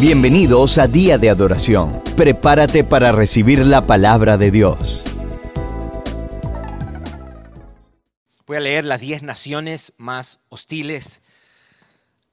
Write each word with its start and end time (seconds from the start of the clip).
Bienvenidos 0.00 0.78
a 0.78 0.86
Día 0.86 1.18
de 1.18 1.28
Adoración. 1.28 2.00
Prepárate 2.16 2.84
para 2.84 3.10
recibir 3.10 3.66
la 3.66 3.84
palabra 3.84 4.36
de 4.36 4.52
Dios. 4.52 5.02
Voy 8.46 8.58
a 8.58 8.60
leer 8.60 8.84
las 8.84 9.00
10 9.00 9.24
naciones 9.24 9.92
más 9.96 10.38
hostiles 10.50 11.20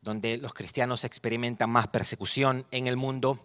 donde 0.01 0.37
los 0.37 0.53
cristianos 0.53 1.05
experimentan 1.05 1.71
más 1.71 1.87
persecución 1.87 2.67
en 2.69 2.85
el 2.85 2.97
mundo. 2.97 3.43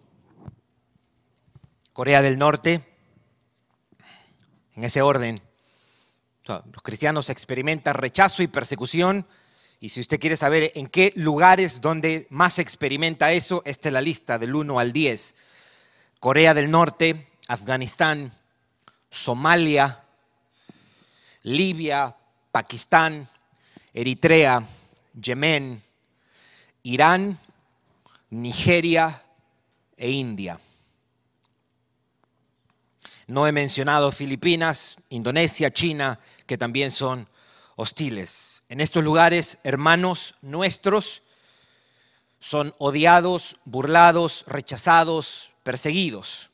Corea 1.91 2.21
del 2.21 2.37
Norte, 2.37 2.87
en 4.75 4.83
ese 4.83 5.01
orden. 5.01 5.41
Los 6.45 6.83
cristianos 6.83 7.31
experimentan 7.31 7.95
rechazo 7.95 8.43
y 8.43 8.47
persecución. 8.47 9.25
Y 9.83 9.89
si 9.89 9.99
usted 9.99 10.19
quiere 10.19 10.37
saber 10.37 10.71
en 10.75 10.85
qué 10.85 11.11
lugares 11.15 11.81
donde 11.81 12.27
más 12.29 12.53
se 12.53 12.61
experimenta 12.61 13.31
eso, 13.31 13.63
esta 13.65 13.89
es 13.89 13.93
la 13.93 14.01
lista 14.01 14.37
del 14.37 14.53
1 14.53 14.79
al 14.79 14.93
10. 14.93 15.33
Corea 16.19 16.53
del 16.53 16.69
Norte, 16.69 17.31
Afganistán, 17.47 18.31
Somalia, 19.09 20.03
Libia, 21.41 22.15
Pakistán, 22.51 23.27
Eritrea, 23.91 24.63
Yemen, 25.19 25.81
Irán, 26.83 27.39
Nigeria 28.29 29.23
e 29.97 30.11
India. 30.11 30.59
No 33.25 33.47
he 33.47 33.51
mencionado 33.51 34.11
Filipinas, 34.11 34.97
Indonesia, 35.09 35.73
China, 35.73 36.19
que 36.45 36.59
también 36.59 36.91
son 36.91 37.27
hostiles. 37.77 38.50
En 38.71 38.79
estos 38.79 39.03
lugares, 39.03 39.57
hermanos 39.65 40.35
nuestros 40.41 41.23
son 42.39 42.73
odiados, 42.77 43.57
burlados, 43.65 44.45
rechazados, 44.47 45.51
perseguidos. 45.63 46.51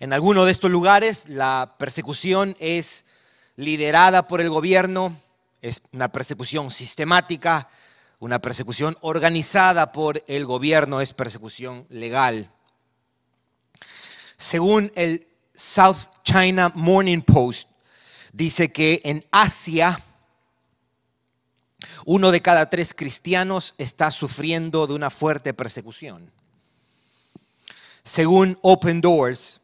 En 0.00 0.12
alguno 0.12 0.44
de 0.44 0.50
estos 0.50 0.68
lugares 0.68 1.28
la 1.28 1.76
persecución 1.78 2.56
es 2.58 3.04
liderada 3.54 4.26
por 4.26 4.40
el 4.40 4.50
gobierno, 4.50 5.16
es 5.62 5.80
una 5.92 6.10
persecución 6.10 6.72
sistemática, 6.72 7.68
una 8.18 8.40
persecución 8.40 8.98
organizada 9.00 9.92
por 9.92 10.24
el 10.26 10.44
gobierno, 10.44 11.00
es 11.00 11.12
persecución 11.12 11.86
legal. 11.88 12.50
Según 14.36 14.90
el 14.96 15.28
South 15.54 16.08
China 16.24 16.72
Morning 16.74 17.20
Post, 17.20 17.68
dice 18.32 18.72
que 18.72 19.00
en 19.04 19.24
Asia 19.30 20.02
uno 22.10 22.30
de 22.30 22.40
cada 22.40 22.70
tres 22.70 22.94
cristianos 22.94 23.74
está 23.76 24.10
sufriendo 24.10 24.86
de 24.86 24.94
una 24.94 25.10
fuerte 25.10 25.52
persecución. 25.52 26.32
Según 28.02 28.58
Open 28.62 29.02
Doors, 29.02 29.60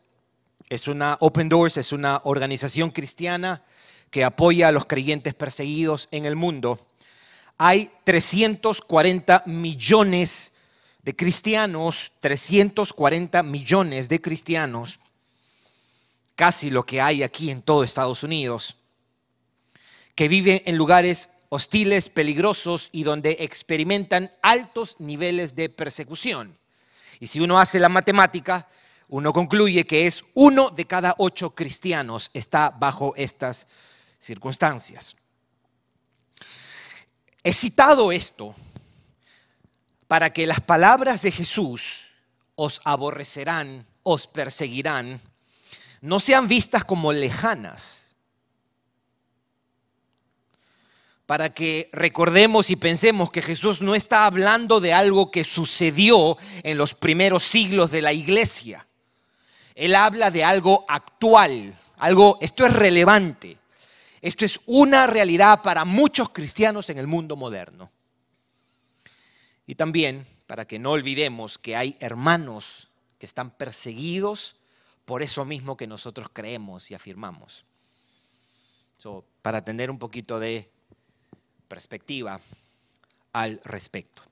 es 0.68 0.86
una, 0.86 1.16
Open 1.20 1.48
Doors 1.48 1.78
es 1.78 1.90
una 1.90 2.20
organización 2.24 2.90
cristiana 2.90 3.62
que 4.10 4.24
apoya 4.24 4.68
a 4.68 4.72
los 4.72 4.84
creyentes 4.84 5.32
perseguidos 5.32 6.06
en 6.10 6.26
el 6.26 6.36
mundo. 6.36 6.86
Hay 7.56 7.90
340 8.04 9.44
millones 9.46 10.52
de 11.02 11.16
cristianos, 11.16 12.12
340 12.20 13.42
millones 13.42 14.10
de 14.10 14.20
cristianos, 14.20 15.00
casi 16.36 16.68
lo 16.68 16.84
que 16.84 17.00
hay 17.00 17.22
aquí 17.22 17.50
en 17.50 17.62
todo 17.62 17.84
Estados 17.84 18.22
Unidos, 18.22 18.76
que 20.14 20.28
viven 20.28 20.60
en 20.66 20.76
lugares 20.76 21.30
hostiles, 21.54 22.08
peligrosos 22.08 22.88
y 22.90 23.04
donde 23.04 23.36
experimentan 23.38 24.32
altos 24.42 24.96
niveles 24.98 25.54
de 25.54 25.68
persecución. 25.68 26.58
Y 27.20 27.28
si 27.28 27.38
uno 27.38 27.60
hace 27.60 27.78
la 27.78 27.88
matemática, 27.88 28.66
uno 29.06 29.32
concluye 29.32 29.86
que 29.86 30.08
es 30.08 30.24
uno 30.34 30.70
de 30.70 30.84
cada 30.86 31.14
ocho 31.16 31.54
cristianos 31.54 32.28
está 32.34 32.70
bajo 32.70 33.14
estas 33.14 33.68
circunstancias. 34.18 35.14
He 37.44 37.52
citado 37.52 38.10
esto 38.10 38.56
para 40.08 40.32
que 40.32 40.48
las 40.48 40.60
palabras 40.60 41.22
de 41.22 41.30
Jesús 41.30 42.00
os 42.56 42.80
aborrecerán, 42.84 43.86
os 44.02 44.26
perseguirán, 44.26 45.20
no 46.00 46.18
sean 46.18 46.48
vistas 46.48 46.84
como 46.84 47.12
lejanas, 47.12 48.03
para 51.26 51.54
que 51.54 51.88
recordemos 51.92 52.70
y 52.70 52.76
pensemos 52.76 53.30
que 53.30 53.40
Jesús 53.40 53.80
no 53.80 53.94
está 53.94 54.26
hablando 54.26 54.80
de 54.80 54.92
algo 54.92 55.30
que 55.30 55.44
sucedió 55.44 56.36
en 56.62 56.76
los 56.76 56.94
primeros 56.94 57.44
siglos 57.44 57.90
de 57.90 58.02
la 58.02 58.12
iglesia. 58.12 58.86
Él 59.74 59.94
habla 59.94 60.30
de 60.30 60.44
algo 60.44 60.84
actual, 60.86 61.74
algo, 61.96 62.38
esto 62.40 62.66
es 62.66 62.72
relevante, 62.72 63.56
esto 64.20 64.44
es 64.44 64.60
una 64.66 65.06
realidad 65.06 65.62
para 65.62 65.84
muchos 65.84 66.28
cristianos 66.28 66.90
en 66.90 66.98
el 66.98 67.06
mundo 67.06 67.36
moderno. 67.36 67.90
Y 69.66 69.76
también 69.76 70.26
para 70.46 70.66
que 70.66 70.78
no 70.78 70.92
olvidemos 70.92 71.58
que 71.58 71.74
hay 71.74 71.96
hermanos 72.00 72.88
que 73.18 73.26
están 73.26 73.50
perseguidos 73.50 74.56
por 75.06 75.22
eso 75.22 75.44
mismo 75.44 75.76
que 75.76 75.86
nosotros 75.86 76.28
creemos 76.32 76.90
y 76.90 76.94
afirmamos. 76.94 77.64
para 79.42 79.62
tener 79.62 79.90
un 79.90 79.98
poquito 79.98 80.40
de 80.40 80.70
perspectiva 81.68 82.40
al 83.32 83.60
respecto. 83.64 84.22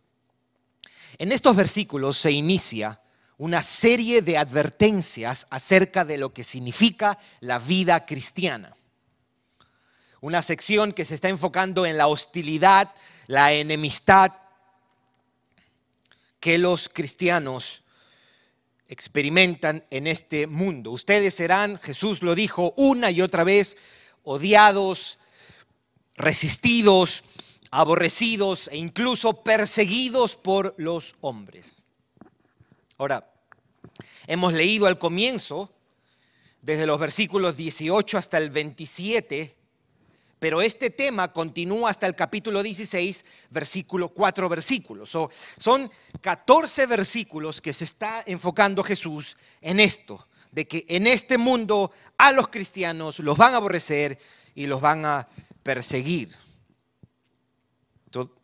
En 1.19 1.33
estos 1.33 1.55
versículos 1.55 2.17
se 2.19 2.31
inicia 2.31 3.01
una 3.39 3.63
serie 3.63 4.23
de 4.23 4.39
advertencias 4.39 5.47
acerca 5.51 6.05
de 6.05 6.19
lo 6.19 6.33
que 6.33 6.45
significa 6.45 7.19
la 7.41 7.59
vida 7.59 8.07
cristiana. 8.07 8.75
Una 10.21 10.43
sección 10.43 10.93
que 10.93 11.05
se 11.05 11.17
está 11.17 11.29
enfocando 11.29 11.85
en 11.85 11.97
la 11.97 12.07
hostilidad, 12.07 12.93
la 13.27 13.53
enemistad 13.53 14.33
que 16.39 16.59
los 16.59 16.89
cristianos 16.89 17.83
experimentan 18.89 19.85
en 19.91 20.07
este 20.07 20.47
mundo. 20.47 20.91
Ustedes 20.91 21.35
serán, 21.35 21.79
Jesús 21.79 22.23
lo 22.23 22.35
dijo 22.35 22.75
una 22.77 23.11
y 23.11 23.23
otra 23.23 23.43
vez, 23.43 23.77
odiados, 24.23 25.19
resistidos, 26.17 27.25
aborrecidos 27.71 28.69
e 28.69 28.77
incluso 28.77 29.43
perseguidos 29.43 30.37
por 30.37 30.75
los 30.77 31.15
hombres. 31.21 31.85
Ahora, 32.99 33.33
hemos 34.27 34.53
leído 34.53 34.87
al 34.87 34.99
comienzo, 34.99 35.73
desde 36.61 36.87
los 36.87 36.99
versículos 36.99 37.57
18 37.57 38.19
hasta 38.19 38.39
el 38.39 38.51
27, 38.51 39.57
pero 40.39 40.61
este 40.61 40.91
tema 40.91 41.33
continúa 41.33 41.91
hasta 41.91 42.07
el 42.07 42.15
capítulo 42.15 42.63
16, 42.63 43.25
versículo 43.51 44.09
4 44.09 44.49
versículos. 44.49 45.17
son 45.59 45.91
14 46.21 46.87
versículos 46.87 47.61
que 47.61 47.73
se 47.73 47.85
está 47.85 48.25
enfocando 48.27 48.83
Jesús 48.83 49.37
en 49.61 49.81
esto, 49.81 50.27
de 50.51 50.67
que 50.67 50.85
en 50.89 51.07
este 51.07 51.39
mundo 51.39 51.93
a 52.19 52.33
los 52.33 52.49
cristianos 52.49 53.21
los 53.21 53.37
van 53.39 53.55
a 53.55 53.59
aborrecer 53.59 54.19
y 54.55 54.67
los 54.67 54.81
van 54.81 55.07
a 55.07 55.29
perseguir. 55.63 56.35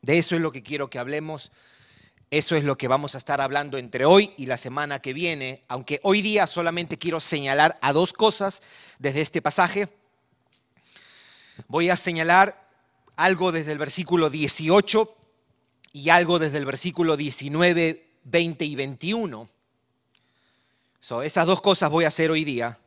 De 0.03 0.19
eso 0.19 0.35
es 0.35 0.41
lo 0.41 0.53
que 0.53 0.63
quiero 0.63 0.89
que 0.89 0.99
hablemos. 0.99 1.51
Eso 2.31 2.57
es 2.57 2.65
lo 2.65 2.77
que 2.77 2.89
vamos 2.89 3.15
a 3.15 3.19
estar 3.19 3.41
hablando 3.41 3.79
entre 3.79 4.05
hoy 4.05 4.33
y 4.37 4.47
la 4.47 4.59
semana 4.59 5.01
que 5.01 5.15
viene, 5.15 5.63
aunque 5.67 5.99
hoy 6.03 6.21
día 6.21 6.47
solamente 6.47 6.99
quiero 6.99 7.21
señalar 7.21 7.79
a 7.81 7.95
dos 7.95 8.13
cosas 8.13 8.63
desde 8.99 9.23
este 9.23 9.41
pasaje. 9.41 9.89
Voy 11.69 11.89
a 11.89 11.97
señalar 11.97 12.69
algo 13.17 13.51
desde 13.51 13.73
el 13.73 13.79
versículo 13.79 14.29
18 14.29 15.15
y 15.93 16.11
algo 16.11 16.39
desde 16.39 16.59
el 16.59 16.67
versículo 16.67 17.17
19, 17.17 18.11
20 18.25 18.65
y 18.65 18.77
21. 18.77 19.49
esas 21.25 21.47
dos 21.47 21.63
cosas 21.63 21.91
voy 21.91 22.05
a 22.05 22.09
hacer 22.09 22.31
hoy 22.31 22.45
día. 22.45 22.79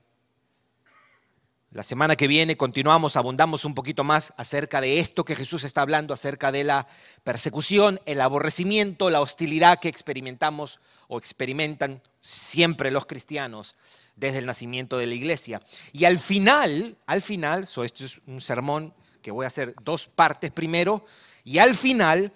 La 1.74 1.84
semana 1.84 2.18
que 2.18 2.28
viene 2.28 2.58
continuamos, 2.58 3.16
abundamos 3.16 3.64
un 3.64 3.74
poquito 3.74 4.04
más 4.04 4.34
acerca 4.36 4.82
de 4.82 5.00
esto 5.00 5.24
que 5.24 5.38
Jesús 5.38 5.64
está 5.64 5.82
hablando, 5.82 6.14
acerca 6.14 6.52
de 6.52 6.66
la 6.66 6.86
persecución, 7.24 8.02
el 8.06 8.20
aborrecimiento, 8.20 9.10
la 9.10 9.22
hostilidad 9.22 9.80
que 9.80 9.88
experimentamos 9.88 10.82
o 11.08 11.18
experimentan 11.18 12.02
siempre 12.20 12.92
los 12.92 13.06
cristianos 13.06 13.78
desde 14.18 14.40
el 14.40 14.48
nacimiento 14.48 14.98
de 14.98 15.08
la 15.08 15.16
iglesia. 15.16 15.62
Y 15.94 16.04
al 16.04 16.20
final, 16.20 16.98
al 17.06 17.22
final, 17.22 17.64
esto 17.64 17.86
es 17.86 18.20
un 18.28 18.42
sermón 18.42 18.94
que 19.22 19.32
voy 19.32 19.46
a 19.46 19.48
hacer 19.48 19.74
dos 19.82 20.10
partes 20.10 20.52
primero, 20.52 21.06
y 21.46 21.60
al 21.60 21.74
final, 21.76 22.34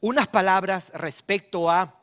unas 0.00 0.26
palabras 0.26 0.90
respecto 0.94 1.70
a 1.70 2.00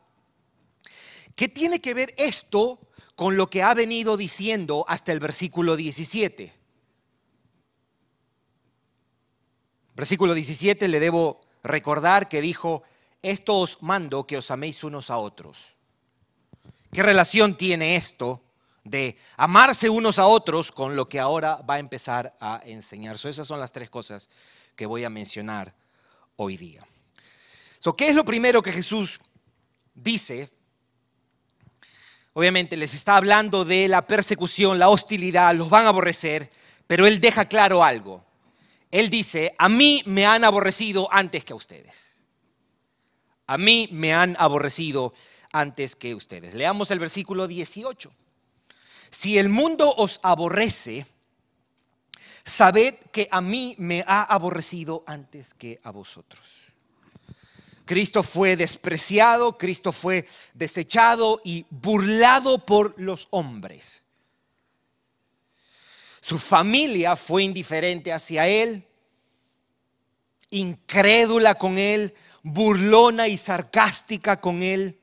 qué 1.36 1.48
tiene 1.48 1.82
que 1.82 1.92
ver 1.92 2.14
esto 2.16 2.80
con 3.14 3.36
lo 3.36 3.50
que 3.50 3.62
ha 3.62 3.74
venido 3.74 4.16
diciendo 4.16 4.86
hasta 4.88 5.12
el 5.12 5.20
versículo 5.20 5.76
17. 5.76 6.61
Versículo 9.94 10.34
17 10.34 10.88
le 10.88 11.00
debo 11.00 11.40
recordar 11.62 12.28
que 12.28 12.40
dijo, 12.40 12.82
esto 13.22 13.58
os 13.58 13.82
mando 13.82 14.26
que 14.26 14.36
os 14.36 14.50
améis 14.50 14.82
unos 14.84 15.10
a 15.10 15.18
otros. 15.18 15.74
¿Qué 16.92 17.02
relación 17.02 17.56
tiene 17.56 17.96
esto 17.96 18.42
de 18.84 19.16
amarse 19.36 19.88
unos 19.88 20.18
a 20.18 20.26
otros 20.26 20.72
con 20.72 20.96
lo 20.96 21.08
que 21.08 21.20
ahora 21.20 21.56
va 21.56 21.74
a 21.74 21.78
empezar 21.78 22.34
a 22.40 22.60
enseñar? 22.64 23.16
esas 23.16 23.46
son 23.46 23.60
las 23.60 23.72
tres 23.72 23.90
cosas 23.90 24.28
que 24.74 24.86
voy 24.86 25.04
a 25.04 25.10
mencionar 25.10 25.74
hoy 26.36 26.56
día. 26.56 26.86
¿Qué 27.96 28.08
es 28.08 28.14
lo 28.14 28.24
primero 28.24 28.62
que 28.62 28.72
Jesús 28.72 29.20
dice? 29.94 30.50
Obviamente 32.32 32.76
les 32.76 32.94
está 32.94 33.16
hablando 33.16 33.64
de 33.64 33.88
la 33.88 34.06
persecución, 34.06 34.78
la 34.78 34.88
hostilidad, 34.88 35.54
los 35.54 35.68
van 35.68 35.84
a 35.84 35.88
aborrecer, 35.88 36.50
pero 36.86 37.06
él 37.06 37.20
deja 37.20 37.44
claro 37.44 37.84
algo. 37.84 38.24
Él 38.92 39.08
dice, 39.08 39.54
a 39.58 39.70
mí 39.70 40.02
me 40.04 40.26
han 40.26 40.44
aborrecido 40.44 41.08
antes 41.10 41.44
que 41.44 41.54
a 41.54 41.56
ustedes. 41.56 42.20
A 43.46 43.56
mí 43.56 43.88
me 43.90 44.12
han 44.12 44.36
aborrecido 44.38 45.14
antes 45.50 45.96
que 45.96 46.14
ustedes. 46.14 46.54
Leamos 46.54 46.90
el 46.90 46.98
versículo 46.98 47.48
18. 47.48 48.12
Si 49.10 49.38
el 49.38 49.48
mundo 49.48 49.92
os 49.96 50.20
aborrece, 50.22 51.06
sabed 52.44 52.94
que 53.12 53.28
a 53.30 53.40
mí 53.40 53.74
me 53.78 54.04
ha 54.06 54.24
aborrecido 54.24 55.04
antes 55.06 55.54
que 55.54 55.80
a 55.82 55.90
vosotros. 55.90 56.42
Cristo 57.86 58.22
fue 58.22 58.56
despreciado, 58.56 59.56
Cristo 59.56 59.92
fue 59.92 60.28
desechado 60.52 61.40
y 61.44 61.64
burlado 61.70 62.64
por 62.64 62.94
los 62.98 63.26
hombres. 63.30 64.04
Su 66.22 66.38
familia 66.38 67.16
fue 67.16 67.42
indiferente 67.42 68.12
hacia 68.12 68.46
él, 68.46 68.86
incrédula 70.50 71.56
con 71.56 71.78
él, 71.78 72.14
burlona 72.44 73.26
y 73.26 73.36
sarcástica 73.36 74.40
con 74.40 74.62
él. 74.62 75.00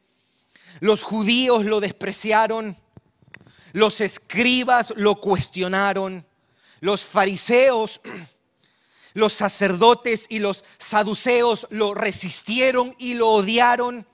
Los 0.80 1.04
judíos 1.04 1.66
lo 1.66 1.82
despreciaron, 1.82 2.78
los 3.74 4.00
escribas 4.00 4.94
lo 4.96 5.20
cuestionaron, 5.20 6.26
los 6.80 7.04
fariseos, 7.04 8.00
los 9.14 9.34
sacerdotes 9.34 10.26
y 10.30 10.40
los 10.40 10.64
saduceos 10.78 11.68
lo 11.70 11.96
resistieron 11.96 12.96
y 12.98 13.16
lo 13.16 13.28
odiaron. 13.28 14.08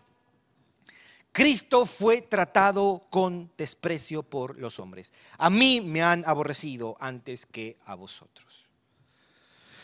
Cristo 1.35 1.85
fue 1.85 2.21
tratado 2.21 3.07
con 3.09 3.51
desprecio 3.57 4.23
por 4.23 4.57
los 4.57 4.79
hombres. 4.79 5.11
A 5.37 5.49
mí 5.49 5.81
me 5.81 6.01
han 6.01 6.23
aborrecido 6.25 6.95
antes 6.97 7.45
que 7.45 7.77
a 7.83 7.95
vosotros. 7.95 8.63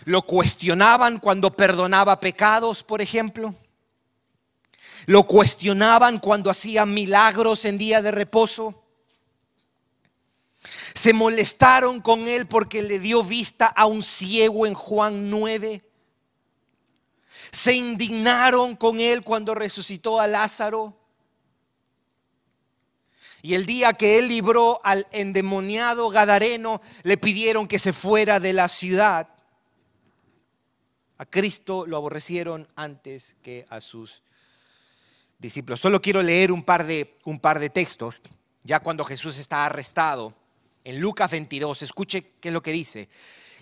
Lo 0.05 0.21
cuestionaban 0.21 1.19
cuando 1.19 1.51
perdonaba 1.51 2.21
pecados, 2.21 2.85
por 2.85 3.01
ejemplo. 3.01 3.53
Lo 5.07 5.23
cuestionaban 5.23 6.19
cuando 6.19 6.49
hacía 6.49 6.85
milagros 6.85 7.65
en 7.65 7.77
día 7.77 8.01
de 8.01 8.11
reposo. 8.11 8.85
Se 10.93 11.11
molestaron 11.11 11.99
con 11.99 12.29
él 12.29 12.47
porque 12.47 12.81
le 12.81 12.97
dio 12.97 13.25
vista 13.25 13.65
a 13.65 13.87
un 13.87 14.03
ciego 14.03 14.65
en 14.65 14.73
Juan 14.73 15.29
9. 15.29 15.83
Se 17.51 17.73
indignaron 17.73 18.77
con 18.77 19.01
él 19.01 19.21
cuando 19.21 19.53
resucitó 19.53 20.17
a 20.17 20.27
Lázaro. 20.27 21.00
Y 23.41 23.55
el 23.55 23.65
día 23.65 23.93
que 23.93 24.19
él 24.19 24.27
libró 24.27 24.79
al 24.83 25.07
endemoniado 25.11 26.09
Gadareno, 26.09 26.81
le 27.03 27.17
pidieron 27.17 27.67
que 27.67 27.79
se 27.79 27.93
fuera 27.93 28.39
de 28.39 28.53
la 28.53 28.67
ciudad. 28.67 29.27
A 31.17 31.25
Cristo 31.25 31.85
lo 31.87 31.97
aborrecieron 31.97 32.67
antes 32.75 33.35
que 33.41 33.65
a 33.69 33.81
sus 33.81 34.21
discípulos. 35.39 35.81
Solo 35.81 36.01
quiero 36.01 36.21
leer 36.21 36.51
un 36.51 36.63
par 36.63 36.85
de, 36.85 37.17
un 37.25 37.39
par 37.39 37.59
de 37.59 37.69
textos, 37.69 38.21
ya 38.63 38.79
cuando 38.79 39.03
Jesús 39.03 39.37
está 39.37 39.65
arrestado. 39.65 40.33
En 40.83 40.99
Lucas 40.99 41.29
22, 41.29 41.81
escuche 41.83 42.33
qué 42.39 42.49
es 42.49 42.53
lo 42.53 42.63
que 42.63 42.71
dice. 42.71 43.09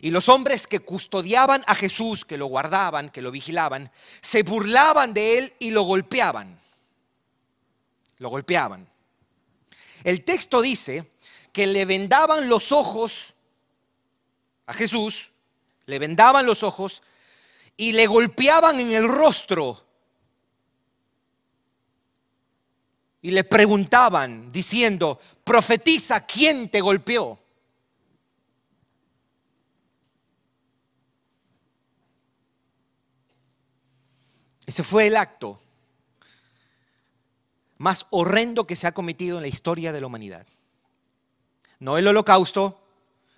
Y 0.01 0.11
los 0.11 0.29
hombres 0.29 0.67
que 0.67 0.79
custodiaban 0.79 1.63
a 1.67 1.75
Jesús, 1.75 2.23
que 2.23 2.37
lo 2.37 2.45
guardaban, 2.45 3.09
que 3.09 3.21
lo 3.21 3.31
vigilaban, 3.31 3.91
se 4.21 4.43
burlaban 4.43 5.13
de 5.13 5.37
él 5.37 5.53
y 5.59 5.71
lo 5.71 5.83
golpeaban. 5.83 6.57
Lo 8.19 8.29
golpeaban. 8.29 8.87
El 10.03 10.23
texto 10.23 10.61
dice 10.61 11.11
que 11.51 11.67
le 11.67 11.85
vendaban 11.85 12.47
los 12.47 12.71
ojos 12.71 13.33
a 14.65 14.73
Jesús, 14.73 15.31
le 15.85 15.99
vendaban 15.99 16.45
los 16.45 16.63
ojos 16.63 17.01
y 17.75 17.93
le 17.93 18.07
golpeaban 18.07 18.79
en 18.79 18.91
el 18.91 19.07
rostro 19.07 19.85
y 23.21 23.31
le 23.31 23.43
preguntaban 23.43 24.51
diciendo, 24.51 25.19
profetiza, 25.43 26.25
¿quién 26.25 26.69
te 26.69 26.79
golpeó? 26.79 27.37
Ese 34.65 34.83
fue 34.83 35.07
el 35.07 35.17
acto 35.17 35.59
más 37.79 38.05
horrendo 38.11 38.67
que 38.67 38.75
se 38.75 38.85
ha 38.85 38.91
cometido 38.91 39.37
en 39.37 39.41
la 39.41 39.47
historia 39.47 39.91
de 39.91 40.01
la 40.01 40.07
humanidad. 40.07 40.45
No 41.79 41.97
el 41.97 42.07
holocausto, 42.07 42.79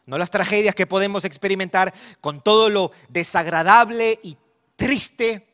no 0.07 0.17
las 0.17 0.31
tragedias 0.31 0.75
que 0.75 0.87
podemos 0.87 1.23
experimentar 1.23 1.93
con 2.19 2.41
todo 2.41 2.69
lo 2.69 2.91
desagradable 3.07 4.19
y 4.23 4.35
triste, 4.75 5.47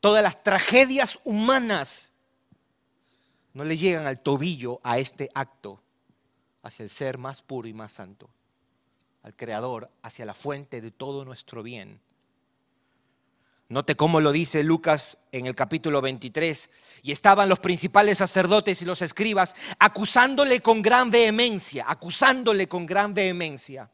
todas 0.00 0.22
las 0.22 0.42
tragedias 0.42 1.18
humanas 1.24 2.12
no 3.52 3.64
le 3.64 3.76
llegan 3.76 4.06
al 4.06 4.20
tobillo 4.20 4.80
a 4.84 4.98
este 4.98 5.28
acto 5.34 5.82
hacia 6.62 6.84
el 6.84 6.90
ser 6.90 7.18
más 7.18 7.42
puro 7.42 7.66
y 7.66 7.72
más 7.72 7.92
santo, 7.92 8.30
al 9.24 9.34
Creador, 9.34 9.90
hacia 10.02 10.26
la 10.26 10.34
fuente 10.34 10.80
de 10.80 10.92
todo 10.92 11.24
nuestro 11.24 11.62
bien. 11.62 12.00
Note 13.68 13.96
cómo 13.96 14.20
lo 14.20 14.30
dice 14.30 14.62
Lucas 14.62 15.16
en 15.32 15.46
el 15.46 15.56
capítulo 15.56 16.00
23. 16.00 16.70
Y 17.02 17.10
estaban 17.10 17.48
los 17.48 17.58
principales 17.58 18.18
sacerdotes 18.18 18.80
y 18.80 18.84
los 18.84 19.02
escribas 19.02 19.56
acusándole 19.80 20.60
con 20.60 20.82
gran 20.82 21.10
vehemencia, 21.10 21.84
acusándole 21.88 22.68
con 22.68 22.86
gran 22.86 23.12
vehemencia. 23.12 23.90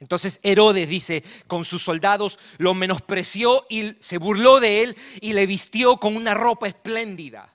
Entonces 0.00 0.40
Herodes 0.42 0.88
dice, 0.88 1.22
con 1.46 1.64
sus 1.64 1.82
soldados 1.82 2.38
lo 2.58 2.74
menospreció 2.74 3.64
y 3.70 3.94
se 4.00 4.18
burló 4.18 4.58
de 4.58 4.82
él 4.82 4.96
y 5.20 5.32
le 5.32 5.46
vistió 5.46 5.96
con 5.96 6.16
una 6.16 6.34
ropa 6.34 6.66
espléndida. 6.66 7.48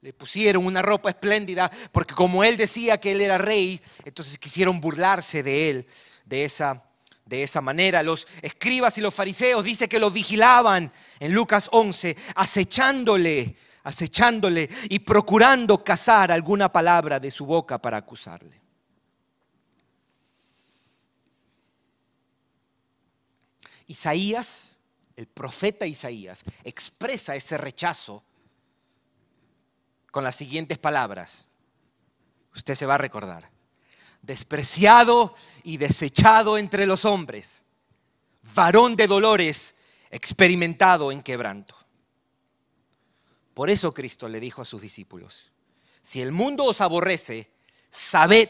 Le 0.00 0.12
pusieron 0.12 0.64
una 0.64 0.80
ropa 0.80 1.10
espléndida 1.10 1.70
porque 1.90 2.14
como 2.14 2.44
él 2.44 2.56
decía 2.56 2.98
que 2.98 3.12
él 3.12 3.20
era 3.20 3.36
rey, 3.36 3.80
entonces 4.04 4.38
quisieron 4.38 4.80
burlarse 4.80 5.42
de 5.42 5.70
él 5.70 5.86
de 6.24 6.44
esa 6.44 6.82
de 7.24 7.42
esa 7.42 7.60
manera. 7.60 8.02
Los 8.02 8.26
escribas 8.40 8.98
y 8.98 9.00
los 9.00 9.14
fariseos 9.14 9.64
dice 9.64 9.88
que 9.88 9.98
lo 9.98 10.10
vigilaban 10.10 10.92
en 11.20 11.32
Lucas 11.32 11.68
11, 11.72 12.16
acechándole, 12.34 13.56
acechándole 13.84 14.68
y 14.88 14.98
procurando 15.00 15.82
cazar 15.82 16.32
alguna 16.32 16.70
palabra 16.70 17.20
de 17.20 17.30
su 17.30 17.46
boca 17.46 17.78
para 17.78 17.98
acusarle. 17.98 18.60
Isaías, 23.86 24.76
el 25.16 25.26
profeta 25.26 25.86
Isaías, 25.86 26.44
expresa 26.64 27.36
ese 27.36 27.58
rechazo 27.58 28.24
con 30.10 30.24
las 30.24 30.36
siguientes 30.36 30.78
palabras. 30.78 31.48
Usted 32.54 32.74
se 32.74 32.86
va 32.86 32.94
a 32.94 32.98
recordar 32.98 33.51
despreciado 34.22 35.34
y 35.64 35.76
desechado 35.76 36.56
entre 36.56 36.86
los 36.86 37.04
hombres, 37.04 37.62
varón 38.54 38.96
de 38.96 39.06
dolores, 39.06 39.74
experimentado 40.10 41.12
en 41.12 41.22
quebranto. 41.22 41.74
Por 43.54 43.68
eso 43.68 43.92
Cristo 43.92 44.28
le 44.28 44.40
dijo 44.40 44.62
a 44.62 44.64
sus 44.64 44.80
discípulos, 44.80 45.50
si 46.00 46.20
el 46.20 46.32
mundo 46.32 46.64
os 46.64 46.80
aborrece, 46.80 47.50
sabed 47.90 48.48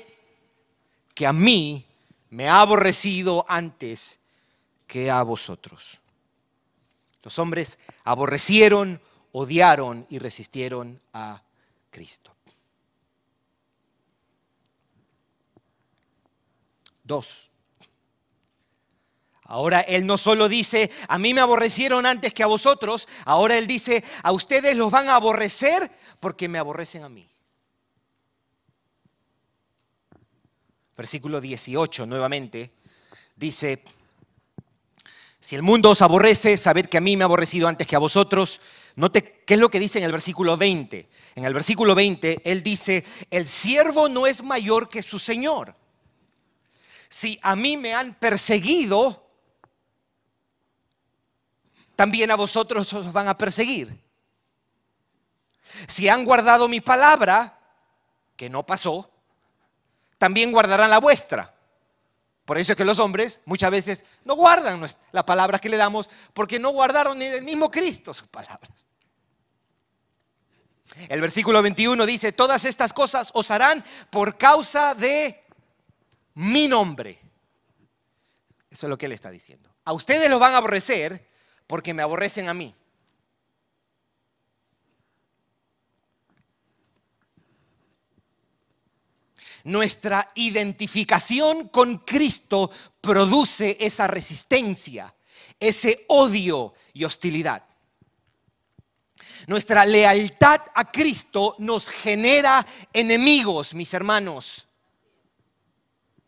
que 1.14 1.26
a 1.26 1.32
mí 1.32 1.86
me 2.30 2.48
ha 2.48 2.60
aborrecido 2.60 3.44
antes 3.48 4.18
que 4.86 5.10
a 5.10 5.22
vosotros. 5.22 5.98
Los 7.22 7.38
hombres 7.38 7.78
aborrecieron, 8.04 9.00
odiaron 9.32 10.06
y 10.08 10.18
resistieron 10.18 11.00
a 11.12 11.42
Cristo. 11.90 12.31
Dos. 17.04 17.50
Ahora 19.44 19.80
Él 19.80 20.06
no 20.06 20.16
solo 20.16 20.48
dice, 20.48 20.90
a 21.08 21.18
mí 21.18 21.34
me 21.34 21.42
aborrecieron 21.42 22.06
antes 22.06 22.32
que 22.32 22.42
a 22.42 22.46
vosotros, 22.46 23.06
ahora 23.26 23.58
Él 23.58 23.66
dice, 23.66 24.02
a 24.22 24.32
ustedes 24.32 24.76
los 24.76 24.90
van 24.90 25.08
a 25.10 25.16
aborrecer 25.16 25.90
porque 26.20 26.48
me 26.48 26.58
aborrecen 26.58 27.04
a 27.04 27.08
mí. 27.10 27.28
Versículo 30.96 31.40
18 31.40 32.06
nuevamente 32.06 32.70
dice, 33.36 33.82
Si 35.40 35.56
el 35.56 35.62
mundo 35.62 35.90
os 35.90 36.00
aborrece, 36.00 36.56
sabed 36.56 36.86
que 36.86 36.98
a 36.98 37.02
mí 37.02 37.16
me 37.16 37.24
ha 37.24 37.26
aborrecido 37.26 37.68
antes 37.68 37.86
que 37.86 37.96
a 37.96 37.98
vosotros. 37.98 38.60
Note 38.94 39.42
qué 39.44 39.54
es 39.54 39.60
lo 39.60 39.68
que 39.68 39.80
dice 39.80 39.98
en 39.98 40.04
el 40.04 40.12
versículo 40.12 40.56
20. 40.56 41.08
En 41.34 41.44
el 41.44 41.52
versículo 41.52 41.94
20, 41.94 42.42
él 42.44 42.62
dice, 42.62 43.04
el 43.30 43.46
siervo 43.46 44.08
no 44.08 44.26
es 44.26 44.42
mayor 44.42 44.88
que 44.88 45.02
su 45.02 45.18
Señor. 45.18 45.74
Si 47.12 47.38
a 47.42 47.54
mí 47.54 47.76
me 47.76 47.92
han 47.92 48.14
perseguido, 48.14 49.28
también 51.94 52.30
a 52.30 52.36
vosotros 52.36 52.90
os 52.94 53.12
van 53.12 53.28
a 53.28 53.36
perseguir. 53.36 54.02
Si 55.86 56.08
han 56.08 56.24
guardado 56.24 56.68
mi 56.68 56.80
palabra, 56.80 57.60
que 58.34 58.48
no 58.48 58.64
pasó, 58.64 59.10
también 60.16 60.52
guardarán 60.52 60.88
la 60.88 61.00
vuestra. 61.00 61.54
Por 62.46 62.56
eso 62.56 62.72
es 62.72 62.78
que 62.78 62.84
los 62.86 62.98
hombres 62.98 63.42
muchas 63.44 63.70
veces 63.70 64.06
no 64.24 64.34
guardan 64.34 64.82
la 65.12 65.26
palabra 65.26 65.58
que 65.58 65.68
le 65.68 65.76
damos 65.76 66.08
porque 66.32 66.58
no 66.58 66.70
guardaron 66.70 67.18
ni 67.18 67.26
del 67.26 67.42
mismo 67.42 67.70
Cristo 67.70 68.14
sus 68.14 68.28
palabras. 68.28 68.86
El 71.10 71.20
versículo 71.20 71.60
21 71.60 72.06
dice, 72.06 72.32
todas 72.32 72.64
estas 72.64 72.94
cosas 72.94 73.28
os 73.34 73.50
harán 73.50 73.84
por 74.08 74.38
causa 74.38 74.94
de 74.94 75.41
mi 76.34 76.68
nombre. 76.68 77.18
Eso 78.70 78.86
es 78.86 78.90
lo 78.90 78.96
que 78.96 79.06
él 79.06 79.12
está 79.12 79.30
diciendo. 79.30 79.70
A 79.84 79.92
ustedes 79.92 80.30
los 80.30 80.40
van 80.40 80.54
a 80.54 80.58
aborrecer 80.58 81.28
porque 81.66 81.92
me 81.92 82.02
aborrecen 82.02 82.48
a 82.48 82.54
mí. 82.54 82.74
Nuestra 89.64 90.32
identificación 90.34 91.68
con 91.68 91.98
Cristo 91.98 92.70
produce 93.00 93.76
esa 93.78 94.08
resistencia, 94.08 95.14
ese 95.60 96.04
odio 96.08 96.74
y 96.94 97.04
hostilidad. 97.04 97.62
Nuestra 99.46 99.84
lealtad 99.84 100.60
a 100.74 100.90
Cristo 100.90 101.56
nos 101.58 101.88
genera 101.88 102.66
enemigos, 102.92 103.74
mis 103.74 103.92
hermanos. 103.94 104.66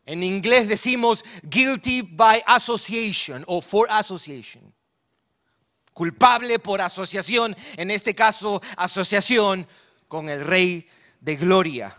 En 0.07 0.23
inglés 0.23 0.69
decimos 0.69 1.25
guilty 1.43 2.03
by 2.03 2.43
association 2.47 3.45
o 3.47 3.61
for 3.61 3.87
association. 3.91 4.73
Culpable 5.93 6.59
por 6.59 6.81
asociación, 6.81 7.57
en 7.77 7.91
este 7.91 8.15
caso 8.15 8.61
asociación 8.77 9.67
con 10.09 10.29
el 10.29 10.45
Rey 10.45 10.87
de 11.21 11.37
Gloria. 11.37 11.97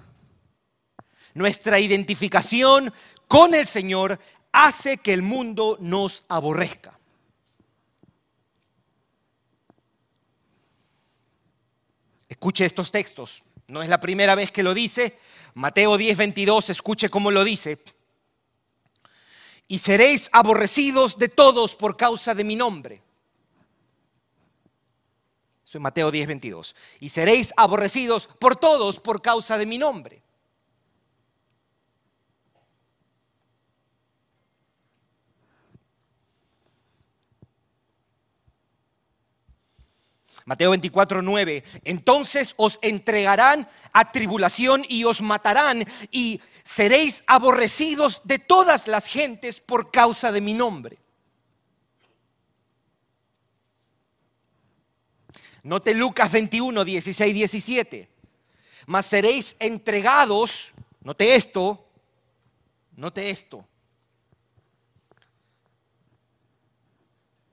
Nuestra 1.33 1.79
identificación 1.79 2.93
con 3.27 3.55
el 3.55 3.65
Señor 3.65 4.19
hace 4.51 4.97
que 4.97 5.13
el 5.13 5.21
mundo 5.21 5.77
nos 5.81 6.23
aborrezca. 6.27 6.97
Escuche 12.29 12.65
estos 12.65 12.91
textos. 12.91 13.43
No 13.67 13.81
es 13.81 13.89
la 13.89 13.99
primera 13.99 14.35
vez 14.35 14.51
que 14.51 14.61
lo 14.61 14.73
dice. 14.73 15.17
Mateo 15.55 15.97
10, 15.97 16.17
22, 16.17 16.69
escuche 16.69 17.09
cómo 17.09 17.31
lo 17.31 17.43
dice. 17.43 17.79
Y 19.67 19.79
seréis 19.79 20.29
aborrecidos 20.31 21.17
de 21.17 21.29
todos 21.29 21.75
por 21.75 21.97
causa 21.97 22.35
de 22.35 22.43
mi 22.43 22.55
nombre. 22.55 23.01
Eso 25.65 25.77
es 25.79 25.81
Mateo 25.81 26.11
10, 26.11 26.27
22. 26.27 26.75
Y 26.99 27.09
seréis 27.09 27.53
aborrecidos 27.57 28.27
por 28.39 28.55
todos 28.55 28.99
por 28.99 29.21
causa 29.21 29.57
de 29.57 29.65
mi 29.65 29.77
nombre. 29.77 30.21
Mateo 40.45 40.69
24, 40.69 41.23
9. 41.23 41.63
Entonces 41.85 42.53
os 42.57 42.77
entregarán 42.83 43.67
a 43.91 44.11
tribulación 44.11 44.85
y 44.87 45.03
os 45.03 45.19
matarán 45.19 45.83
y 46.11 46.39
seréis 46.65 47.23
aborrecidos 47.27 48.21
de 48.25 48.39
todas 48.39 48.87
las 48.87 49.05
gentes 49.05 49.61
por 49.61 49.91
causa 49.91 50.33
de 50.33 50.41
mi 50.41 50.53
nombre. 50.53 50.97
Note 55.63 55.93
Lucas 55.93 56.29
21, 56.31 56.83
16, 56.83 57.33
17. 57.33 58.09
Mas 58.87 59.05
seréis 59.05 59.55
entregados, 59.59 60.71
note 61.01 61.35
esto, 61.35 61.87
note 62.97 63.29
esto 63.29 63.65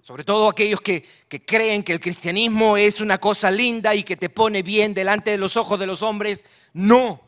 Sobre 0.02 0.25
todo 0.25 0.49
aquellos 0.49 0.81
que, 0.81 1.04
creen 1.47 1.85
que 1.85 1.92
el 1.92 2.00
cristianismo 2.00 2.76
es 2.76 3.00
una 3.00 3.19
cosa 3.19 3.52
linda 3.52 3.95
y 3.95 4.02
que 4.02 4.16
te 4.16 4.28
pone 4.28 4.62
bien 4.62 4.95
delante 4.95 5.31
de 5.31 5.38
los 5.38 5.57
ojos 5.57 5.78
de 5.78 5.87
los 5.87 6.02
hombres. 6.02 6.45
No. 6.73 7.21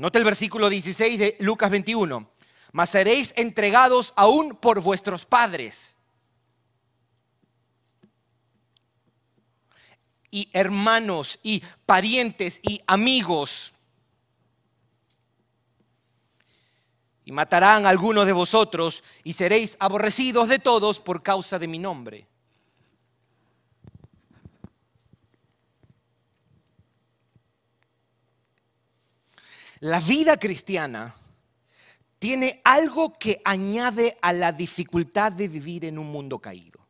Nota 0.00 0.18
el 0.18 0.24
versículo 0.24 0.70
16 0.70 1.18
de 1.18 1.36
Lucas 1.40 1.70
21. 1.70 2.26
Mas 2.72 2.88
seréis 2.88 3.34
entregados 3.36 4.14
aún 4.16 4.56
por 4.56 4.80
vuestros 4.80 5.26
padres. 5.26 5.94
Y 10.30 10.48
hermanos 10.54 11.38
y 11.42 11.62
parientes 11.84 12.60
y 12.62 12.80
amigos 12.86 13.74
y 17.26 17.32
matarán 17.32 17.84
a 17.84 17.90
algunos 17.90 18.24
de 18.24 18.32
vosotros 18.32 19.04
y 19.22 19.34
seréis 19.34 19.76
aborrecidos 19.80 20.48
de 20.48 20.60
todos 20.60 20.98
por 20.98 21.22
causa 21.22 21.58
de 21.58 21.68
mi 21.68 21.78
nombre. 21.78 22.29
La 29.80 30.00
vida 30.00 30.36
cristiana 30.38 31.14
tiene 32.18 32.60
algo 32.64 33.18
que 33.18 33.40
añade 33.44 34.16
a 34.20 34.32
la 34.32 34.52
dificultad 34.52 35.32
de 35.32 35.48
vivir 35.48 35.84
en 35.84 35.98
un 35.98 36.10
mundo 36.12 36.38
caído. 36.38 36.80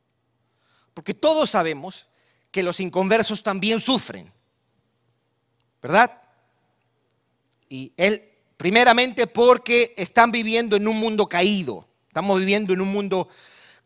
Porque 0.92 1.14
todos 1.14 1.50
sabemos 1.50 2.06
que 2.50 2.62
los 2.62 2.80
inconversos 2.80 3.42
también 3.42 3.80
sufren, 3.80 4.30
¿verdad? 5.80 6.20
Y 7.68 7.92
él 7.97 8.30
Primeramente 8.61 9.26
porque 9.26 9.94
están 9.97 10.30
viviendo 10.30 10.76
en 10.76 10.87
un 10.87 10.99
mundo 10.99 11.26
caído. 11.26 11.88
Estamos 12.09 12.38
viviendo 12.38 12.75
en 12.75 12.82
un 12.82 12.88
mundo 12.88 13.26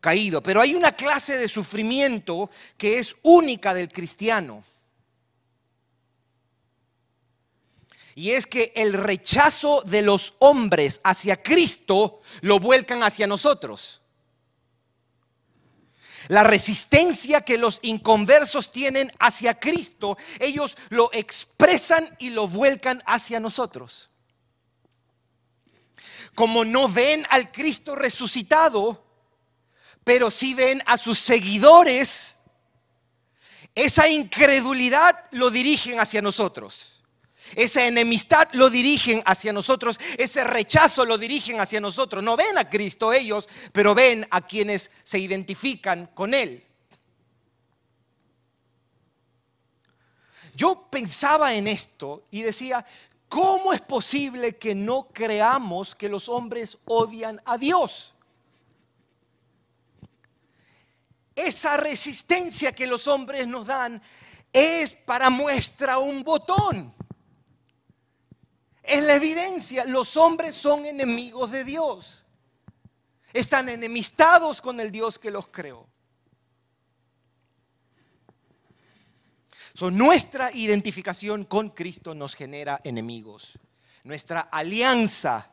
caído. 0.01 0.43
Pero 0.43 0.59
hay 0.59 0.75
una 0.75 0.91
clase 0.91 1.37
de 1.37 1.47
sufrimiento 1.47 2.49
que 2.75 2.99
es 2.99 3.15
única 3.21 3.73
del 3.73 3.87
cristiano. 3.87 4.65
Y 8.15 8.31
es 8.31 8.47
que 8.47 8.71
el 8.75 8.93
rechazo 8.93 9.83
de 9.85 10.01
los 10.01 10.33
hombres 10.39 11.01
hacia 11.03 11.43
Cristo 11.43 12.21
lo 12.41 12.59
vuelcan 12.59 13.03
hacia 13.03 13.27
nosotros. 13.27 14.01
La 16.29 16.43
resistencia 16.43 17.41
que 17.41 17.59
los 17.59 17.77
inconversos 17.83 18.71
tienen 18.71 19.11
hacia 19.19 19.59
Cristo, 19.59 20.17
ellos 20.39 20.75
lo 20.89 21.11
expresan 21.13 22.15
y 22.17 22.31
lo 22.31 22.47
vuelcan 22.47 23.03
hacia 23.05 23.39
nosotros 23.39 24.09
como 26.35 26.65
no 26.65 26.89
ven 26.89 27.25
al 27.29 27.51
Cristo 27.51 27.95
resucitado, 27.95 29.03
pero 30.03 30.29
sí 30.29 30.53
ven 30.53 30.83
a 30.85 30.97
sus 30.97 31.17
seguidores, 31.17 32.37
esa 33.73 34.07
incredulidad 34.07 35.25
lo 35.31 35.49
dirigen 35.49 35.99
hacia 35.99 36.21
nosotros. 36.21 36.94
Esa 37.55 37.85
enemistad 37.85 38.47
lo 38.53 38.69
dirigen 38.69 39.21
hacia 39.25 39.53
nosotros, 39.53 39.99
ese 40.17 40.43
rechazo 40.43 41.05
lo 41.05 41.17
dirigen 41.17 41.59
hacia 41.59 41.79
nosotros. 41.79 42.23
No 42.23 42.35
ven 42.35 42.57
a 42.57 42.69
Cristo 42.69 43.13
ellos, 43.13 43.47
pero 43.71 43.93
ven 43.93 44.27
a 44.31 44.41
quienes 44.41 44.89
se 45.03 45.19
identifican 45.19 46.07
con 46.07 46.33
Él. 46.33 46.65
Yo 50.55 50.87
pensaba 50.89 51.53
en 51.53 51.67
esto 51.67 52.23
y 52.31 52.41
decía, 52.41 52.85
¿Cómo 53.29 53.73
es 53.73 53.81
posible 53.81 54.57
que 54.57 54.75
no 54.75 55.09
creamos 55.11 55.95
que 55.95 56.09
los 56.09 56.29
hombres 56.29 56.77
odian 56.85 57.41
a 57.45 57.57
Dios? 57.57 58.13
Esa 61.35 61.75
resistencia 61.75 62.71
que 62.71 62.87
los 62.87 63.07
hombres 63.07 63.47
nos 63.47 63.67
dan 63.67 64.01
es 64.53 64.95
para 64.95 65.29
muestra 65.29 65.97
un 65.97 66.23
botón. 66.23 66.93
Es 68.87 69.03
la 69.03 69.15
evidencia, 69.15 69.85
los 69.85 70.15
hombres 70.17 70.55
son 70.55 70.85
enemigos 70.85 71.51
de 71.51 71.63
Dios. 71.63 72.23
Están 73.33 73.69
enemistados 73.69 74.61
con 74.61 74.79
el 74.79 74.91
Dios 74.91 75.19
que 75.19 75.31
los 75.31 75.47
creó. 75.47 75.87
nuestra 79.91 80.53
identificación 80.53 81.43
con 81.43 81.69
Cristo 81.69 82.15
nos 82.15 82.33
genera 82.33 82.79
enemigos. 82.85 83.59
Nuestra 84.05 84.39
alianza 84.39 85.51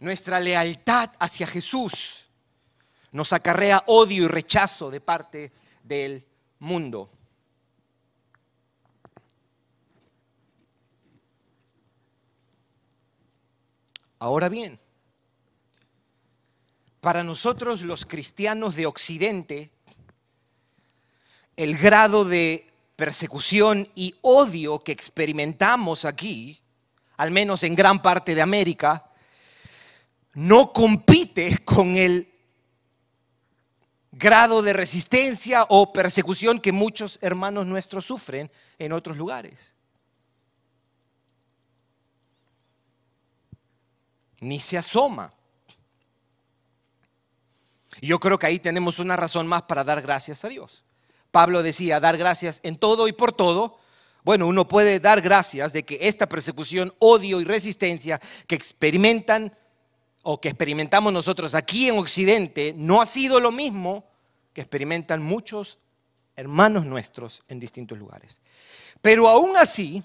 nuestra 0.00 0.40
lealtad 0.40 1.10
hacia 1.18 1.46
Jesús 1.46 2.26
nos 3.12 3.32
acarrea 3.32 3.84
odio 3.86 4.24
y 4.24 4.28
rechazo 4.28 4.90
de 4.90 5.00
parte 5.00 5.52
del 5.82 6.24
mundo. 6.58 7.10
Ahora 14.18 14.48
bien, 14.48 14.78
para 17.00 17.22
nosotros 17.22 17.82
los 17.82 18.06
cristianos 18.06 18.76
de 18.76 18.86
Occidente, 18.86 19.70
el 21.56 21.76
grado 21.76 22.24
de 22.24 22.66
persecución 22.96 23.88
y 23.94 24.14
odio 24.22 24.82
que 24.82 24.92
experimentamos 24.92 26.04
aquí, 26.04 26.60
al 27.16 27.30
menos 27.30 27.62
en 27.62 27.74
gran 27.74 28.00
parte 28.00 28.34
de 28.34 28.42
América, 28.42 29.10
no 30.34 30.72
compite 30.72 31.58
con 31.64 31.96
el 31.96 32.32
grado 34.10 34.62
de 34.62 34.72
resistencia 34.72 35.66
o 35.68 35.92
persecución 35.92 36.60
que 36.60 36.72
muchos 36.72 37.18
hermanos 37.20 37.66
nuestros 37.66 38.04
sufren 38.04 38.50
en 38.78 38.92
otros 38.92 39.16
lugares. 39.16 39.73
Ni 44.44 44.60
se 44.60 44.76
asoma. 44.76 45.32
Yo 48.02 48.20
creo 48.20 48.38
que 48.38 48.46
ahí 48.46 48.58
tenemos 48.58 48.98
una 48.98 49.16
razón 49.16 49.46
más 49.46 49.62
para 49.62 49.84
dar 49.84 50.02
gracias 50.02 50.44
a 50.44 50.48
Dios. 50.48 50.84
Pablo 51.30 51.62
decía, 51.62 51.98
dar 51.98 52.18
gracias 52.18 52.60
en 52.62 52.76
todo 52.76 53.08
y 53.08 53.12
por 53.12 53.32
todo. 53.32 53.78
Bueno, 54.22 54.46
uno 54.46 54.68
puede 54.68 55.00
dar 55.00 55.22
gracias 55.22 55.72
de 55.72 55.84
que 55.84 55.98
esta 56.02 56.28
persecución, 56.28 56.94
odio 56.98 57.40
y 57.40 57.44
resistencia 57.44 58.20
que 58.46 58.54
experimentan 58.54 59.56
o 60.22 60.38
que 60.40 60.50
experimentamos 60.50 61.10
nosotros 61.10 61.54
aquí 61.54 61.88
en 61.88 61.98
Occidente 61.98 62.74
no 62.76 63.00
ha 63.00 63.06
sido 63.06 63.40
lo 63.40 63.50
mismo 63.50 64.04
que 64.52 64.60
experimentan 64.60 65.22
muchos 65.22 65.78
hermanos 66.36 66.84
nuestros 66.84 67.42
en 67.48 67.60
distintos 67.60 67.98
lugares. 67.98 68.42
Pero 69.00 69.26
aún 69.28 69.56
así, 69.56 70.02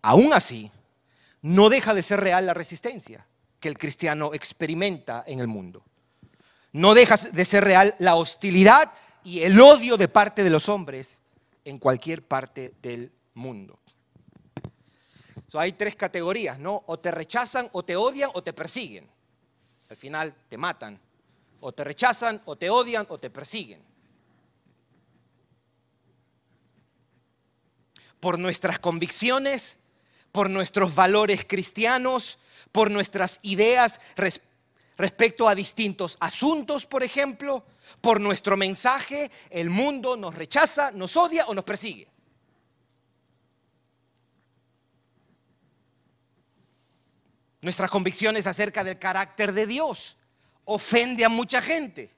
aún 0.00 0.32
así, 0.32 0.70
no 1.42 1.68
deja 1.68 1.92
de 1.92 2.02
ser 2.02 2.20
real 2.20 2.46
la 2.46 2.54
resistencia 2.54 3.26
que 3.64 3.70
el 3.70 3.78
cristiano 3.78 4.34
experimenta 4.34 5.24
en 5.26 5.40
el 5.40 5.46
mundo. 5.46 5.82
No 6.72 6.92
deja 6.92 7.16
de 7.16 7.46
ser 7.46 7.64
real 7.64 7.94
la 7.98 8.16
hostilidad 8.16 8.92
y 9.22 9.40
el 9.40 9.58
odio 9.58 9.96
de 9.96 10.06
parte 10.06 10.44
de 10.44 10.50
los 10.50 10.68
hombres 10.68 11.22
en 11.64 11.78
cualquier 11.78 12.28
parte 12.28 12.74
del 12.82 13.10
mundo. 13.32 13.78
hay 15.54 15.72
tres 15.72 15.96
categorías, 15.96 16.58
¿no? 16.58 16.82
O 16.88 16.98
te 16.98 17.10
rechazan, 17.10 17.70
o 17.72 17.82
te 17.82 17.96
odian, 17.96 18.28
o 18.34 18.42
te 18.42 18.52
persiguen. 18.52 19.08
Al 19.88 19.96
final 19.96 20.34
te 20.50 20.58
matan. 20.58 21.00
O 21.60 21.72
te 21.72 21.84
rechazan, 21.84 22.42
o 22.44 22.56
te 22.56 22.68
odian, 22.68 23.06
o 23.08 23.16
te 23.16 23.30
persiguen. 23.30 23.80
Por 28.20 28.38
nuestras 28.38 28.78
convicciones, 28.78 29.78
por 30.32 30.50
nuestros 30.50 30.94
valores 30.94 31.46
cristianos, 31.48 32.38
por 32.74 32.90
nuestras 32.90 33.38
ideas 33.42 34.00
respecto 34.96 35.48
a 35.48 35.54
distintos 35.54 36.16
asuntos, 36.18 36.86
por 36.86 37.04
ejemplo, 37.04 37.64
por 38.00 38.20
nuestro 38.20 38.56
mensaje, 38.56 39.30
el 39.48 39.70
mundo 39.70 40.16
nos 40.16 40.34
rechaza, 40.34 40.90
nos 40.90 41.16
odia 41.16 41.46
o 41.46 41.54
nos 41.54 41.62
persigue. 41.62 42.08
Nuestras 47.60 47.88
convicciones 47.90 48.44
acerca 48.48 48.82
del 48.82 48.98
carácter 48.98 49.52
de 49.52 49.68
Dios 49.68 50.16
ofende 50.64 51.24
a 51.24 51.28
mucha 51.28 51.62
gente. 51.62 52.10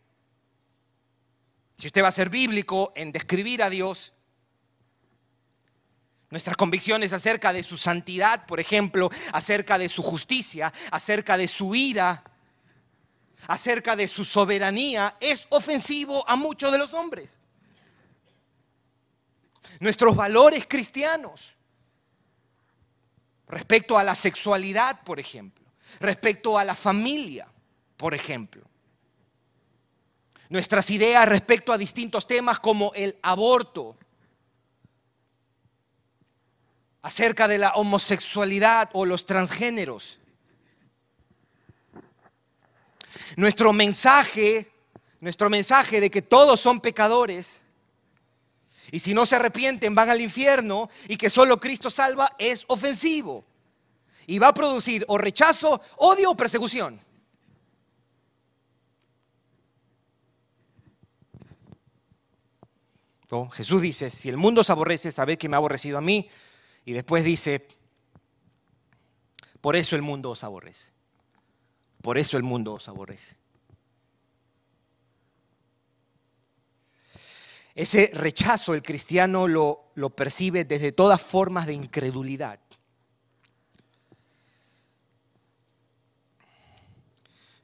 Si 1.76 1.88
usted 1.88 2.02
va 2.02 2.08
a 2.08 2.12
ser 2.12 2.30
bíblico 2.30 2.94
en 2.96 3.12
describir 3.12 3.62
a 3.62 3.68
Dios, 3.68 4.14
nuestras 6.30 6.56
convicciones 6.56 7.12
acerca 7.12 7.52
de 7.52 7.62
su 7.62 7.76
santidad, 7.76 8.46
por 8.46 8.60
ejemplo, 8.60 9.10
acerca 9.32 9.78
de 9.78 9.88
su 9.88 10.02
justicia, 10.02 10.72
acerca 10.90 11.36
de 11.36 11.48
su 11.48 11.74
ira, 11.74 12.24
acerca 13.46 13.94
de 13.94 14.08
su 14.08 14.24
soberanía, 14.24 15.16
es 15.20 15.46
ofensivo 15.50 16.28
a 16.28 16.36
muchos 16.36 16.72
de 16.72 16.78
los 16.78 16.94
hombres. 16.94 17.38
Nuestros 19.80 20.16
valores 20.16 20.66
cristianos 20.66 21.52
respecto 23.46 23.96
a 23.96 24.04
la 24.04 24.14
sexualidad, 24.14 25.02
por 25.02 25.20
ejemplo, 25.20 25.64
respecto 26.00 26.58
a 26.58 26.64
la 26.64 26.74
familia, 26.74 27.46
por 27.96 28.14
ejemplo. 28.14 28.62
Nuestras 30.48 30.90
ideas 30.90 31.28
respecto 31.28 31.72
a 31.72 31.78
distintos 31.78 32.26
temas 32.26 32.60
como 32.60 32.92
el 32.94 33.18
aborto, 33.22 33.96
acerca 37.06 37.46
de 37.46 37.58
la 37.58 37.70
homosexualidad 37.74 38.90
o 38.92 39.06
los 39.06 39.26
transgéneros. 39.26 40.18
Nuestro 43.36 43.72
mensaje, 43.72 44.72
nuestro 45.20 45.48
mensaje 45.48 46.00
de 46.00 46.10
que 46.10 46.20
todos 46.20 46.58
son 46.58 46.80
pecadores, 46.80 47.62
y 48.90 48.98
si 48.98 49.14
no 49.14 49.24
se 49.24 49.36
arrepienten 49.36 49.94
van 49.94 50.10
al 50.10 50.20
infierno 50.20 50.90
y 51.06 51.16
que 51.16 51.30
solo 51.30 51.60
Cristo 51.60 51.90
salva 51.90 52.34
es 52.40 52.64
ofensivo. 52.66 53.44
Y 54.26 54.40
va 54.40 54.48
a 54.48 54.54
producir 54.54 55.04
o 55.06 55.16
rechazo, 55.16 55.80
odio 55.98 56.32
o 56.32 56.36
persecución. 56.36 57.00
Jesús 63.52 63.80
dice, 63.80 64.10
si 64.10 64.28
el 64.28 64.36
mundo 64.36 64.62
os 64.62 64.70
aborrece, 64.70 65.12
sabed 65.12 65.38
que 65.38 65.48
me 65.48 65.54
ha 65.54 65.58
aborrecido 65.58 65.98
a 65.98 66.00
mí. 66.00 66.28
Y 66.86 66.92
después 66.92 67.24
dice, 67.24 67.66
por 69.60 69.74
eso 69.74 69.96
el 69.96 70.02
mundo 70.02 70.30
os 70.30 70.44
aborrece. 70.44 70.88
Por 72.00 72.16
eso 72.16 72.36
el 72.36 72.44
mundo 72.44 72.74
os 72.74 72.88
aborrece. 72.88 73.34
Ese 77.74 78.10
rechazo 78.14 78.72
el 78.72 78.82
cristiano 78.82 79.48
lo, 79.48 79.90
lo 79.96 80.10
percibe 80.10 80.64
desde 80.64 80.92
todas 80.92 81.20
formas 81.20 81.66
de 81.66 81.74
incredulidad. 81.74 82.60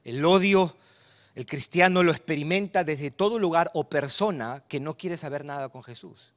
El 0.02 0.24
odio, 0.24 0.76
el 1.36 1.46
cristiano 1.46 2.02
lo 2.02 2.10
experimenta 2.10 2.82
desde 2.82 3.12
todo 3.12 3.38
lugar 3.38 3.70
o 3.72 3.88
persona 3.88 4.64
que 4.66 4.80
no 4.80 4.96
quiere 4.96 5.16
saber 5.16 5.44
nada 5.44 5.68
con 5.68 5.84
Jesús, 5.84 6.32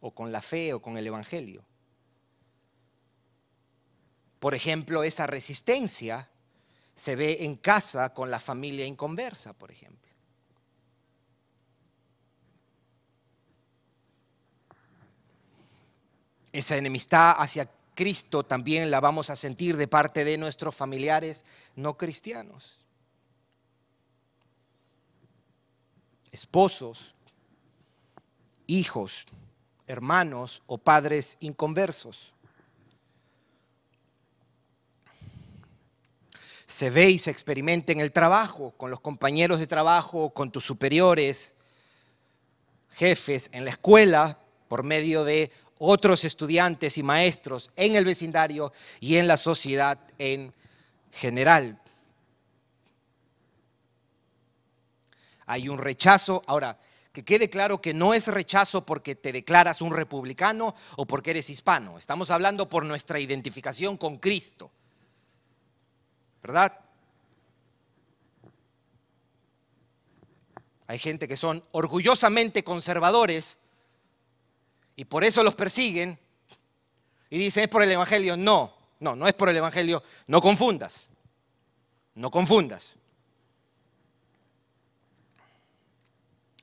o 0.00 0.10
con 0.12 0.32
la 0.32 0.42
fe, 0.42 0.72
o 0.72 0.80
con 0.80 0.96
el 0.96 1.06
Evangelio. 1.06 1.64
Por 4.38 4.54
ejemplo, 4.54 5.02
esa 5.02 5.26
resistencia 5.26 6.28
se 6.94 7.16
ve 7.16 7.44
en 7.44 7.56
casa 7.56 8.12
con 8.14 8.30
la 8.30 8.40
familia 8.40 8.86
inconversa, 8.86 9.52
por 9.52 9.70
ejemplo. 9.70 10.10
Esa 16.52 16.76
enemistad 16.76 17.34
hacia 17.38 17.70
Cristo 17.94 18.44
también 18.44 18.90
la 18.90 19.00
vamos 19.00 19.30
a 19.30 19.36
sentir 19.36 19.76
de 19.76 19.88
parte 19.88 20.24
de 20.24 20.38
nuestros 20.38 20.76
familiares 20.76 21.44
no 21.74 21.96
cristianos. 21.96 22.78
Esposos, 26.30 27.14
hijos, 28.66 29.26
hermanos 29.86 30.62
o 30.66 30.78
padres 30.78 31.36
inconversos. 31.40 32.32
Se 36.66 36.90
ve 36.90 37.10
y 37.10 37.18
se 37.18 37.30
experimenta 37.30 37.92
en 37.92 38.00
el 38.00 38.10
trabajo, 38.10 38.72
con 38.76 38.90
los 38.90 39.00
compañeros 39.00 39.60
de 39.60 39.66
trabajo, 39.66 40.30
con 40.30 40.50
tus 40.50 40.64
superiores, 40.64 41.54
jefes, 42.90 43.48
en 43.52 43.64
la 43.64 43.70
escuela, 43.70 44.38
por 44.68 44.82
medio 44.82 45.22
de 45.24 45.52
otros 45.78 46.24
estudiantes 46.24 46.98
y 46.98 47.02
maestros 47.02 47.70
en 47.76 47.94
el 47.94 48.04
vecindario 48.04 48.72
y 48.98 49.16
en 49.16 49.28
la 49.28 49.36
sociedad 49.36 49.98
en 50.18 50.52
general. 51.12 51.80
Hay 55.46 55.68
un 55.68 55.78
rechazo. 55.78 56.42
Ahora, 56.46 56.78
que 57.16 57.24
quede 57.24 57.48
claro 57.48 57.80
que 57.80 57.94
no 57.94 58.12
es 58.12 58.28
rechazo 58.28 58.84
porque 58.84 59.14
te 59.14 59.32
declaras 59.32 59.80
un 59.80 59.90
republicano 59.90 60.74
o 60.96 61.06
porque 61.06 61.30
eres 61.30 61.48
hispano. 61.48 61.96
Estamos 61.96 62.30
hablando 62.30 62.68
por 62.68 62.84
nuestra 62.84 63.18
identificación 63.18 63.96
con 63.96 64.18
Cristo. 64.18 64.70
¿Verdad? 66.42 66.78
Hay 70.88 70.98
gente 70.98 71.26
que 71.26 71.38
son 71.38 71.64
orgullosamente 71.70 72.62
conservadores 72.62 73.58
y 74.94 75.06
por 75.06 75.24
eso 75.24 75.42
los 75.42 75.54
persiguen 75.54 76.18
y 77.30 77.38
dicen, 77.38 77.64
es 77.64 77.70
por 77.70 77.82
el 77.82 77.92
Evangelio. 77.92 78.36
No, 78.36 78.74
No, 79.00 79.16
no 79.16 79.26
es 79.26 79.32
por 79.32 79.48
el 79.48 79.56
Evangelio. 79.56 80.02
No 80.26 80.42
confundas. 80.42 81.08
No 82.14 82.30
confundas. 82.30 82.94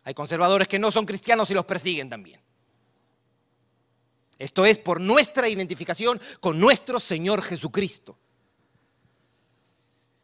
Hay 0.03 0.13
conservadores 0.13 0.67
que 0.67 0.79
no 0.79 0.91
son 0.91 1.05
cristianos 1.05 1.49
y 1.49 1.53
los 1.53 1.65
persiguen 1.65 2.09
también. 2.09 2.41
Esto 4.37 4.65
es 4.65 4.77
por 4.77 4.99
nuestra 4.99 5.47
identificación 5.47 6.19
con 6.39 6.59
nuestro 6.59 6.99
Señor 6.99 7.41
Jesucristo. 7.41 8.17